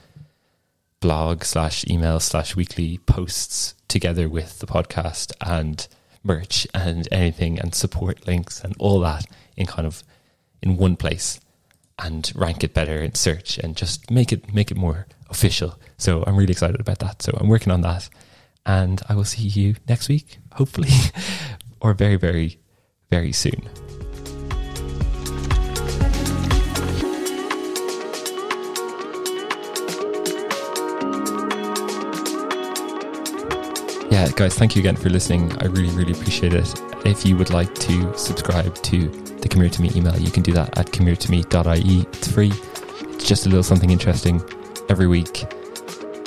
blog 1.00 1.44
slash 1.44 1.86
email 1.88 2.20
slash 2.20 2.56
weekly 2.56 2.98
posts 2.98 3.76
together 3.88 4.28
with 4.28 4.58
the 4.60 4.68
podcast 4.68 5.32
and 5.42 5.88
merch 6.24 6.68
and 6.74 7.08
anything 7.12 7.60
and 7.60 7.74
support 7.74 8.28
links 8.28 8.62
and 8.64 8.76
all 8.80 9.00
that 9.00 9.26
in 9.56 9.66
kind 9.66 9.88
of 9.88 10.04
in 10.62 10.78
one 10.78 10.96
place 10.96 11.40
and 11.98 12.32
rank 12.36 12.64
it 12.64 12.74
better 12.74 13.02
in 13.02 13.16
search 13.16 13.58
and 13.58 13.76
just 13.76 14.10
make 14.10 14.32
it 14.32 14.54
make 14.54 14.72
it 14.72 14.78
more 14.78 15.08
official. 15.30 15.80
So 15.98 16.24
I'm 16.26 16.36
really 16.36 16.52
excited 16.52 16.80
about 16.80 17.00
that. 17.00 17.22
So 17.22 17.38
I'm 17.40 17.48
working 17.48 17.72
on 17.72 17.82
that. 17.82 18.10
And 18.66 19.02
I 19.10 19.16
will 19.16 19.26
see 19.26 19.44
you 19.44 19.76
next 19.88 20.10
week, 20.10 20.38
hopefully, 20.54 20.90
or 21.82 21.94
very, 21.94 22.18
very, 22.18 22.60
very 23.10 23.32
soon. 23.32 23.68
Yeah, 34.30 34.36
guys, 34.36 34.54
thank 34.54 34.76
you 34.76 34.80
again 34.82 34.96
for 34.96 35.10
listening. 35.10 35.52
I 35.58 35.66
really, 35.66 35.90
really 35.96 36.12
appreciate 36.12 36.54
it. 36.54 36.72
If 37.04 37.26
you 37.26 37.36
would 37.38 37.50
like 37.50 37.74
to 37.74 38.16
subscribe 38.16 38.76
to 38.76 39.08
the 39.08 39.50
Come 39.50 39.68
To 39.68 39.82
Me 39.82 39.90
email, 39.96 40.16
you 40.20 40.30
can 40.30 40.44
do 40.44 40.52
that 40.52 40.78
at 40.78 40.86
comeheretome.ie. 40.92 42.02
It's 42.02 42.32
free. 42.32 42.52
It's 43.12 43.28
just 43.28 43.48
a 43.48 43.50
little 43.50 43.64
something 43.64 43.90
interesting 43.90 44.40
every 44.88 45.08
week. 45.08 45.46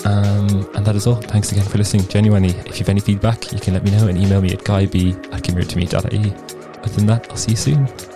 Um, 0.04 0.68
and 0.74 0.84
that 0.84 0.96
is 0.96 1.06
all. 1.06 1.14
Thanks 1.14 1.52
again 1.52 1.64
for 1.64 1.78
listening. 1.78 2.08
Genuinely, 2.08 2.50
if 2.50 2.70
you 2.70 2.78
have 2.78 2.88
any 2.88 3.00
feedback, 3.00 3.52
you 3.52 3.60
can 3.60 3.72
let 3.72 3.84
me 3.84 3.92
know 3.92 4.08
and 4.08 4.18
email 4.18 4.42
me 4.42 4.52
at 4.52 4.64
guyb 4.64 5.14
at 5.32 5.44
comeheretome.ie. 5.44 6.32
Other 6.82 6.94
than 6.96 7.06
that, 7.06 7.30
I'll 7.30 7.36
see 7.36 7.52
you 7.52 7.56
soon. 7.56 8.11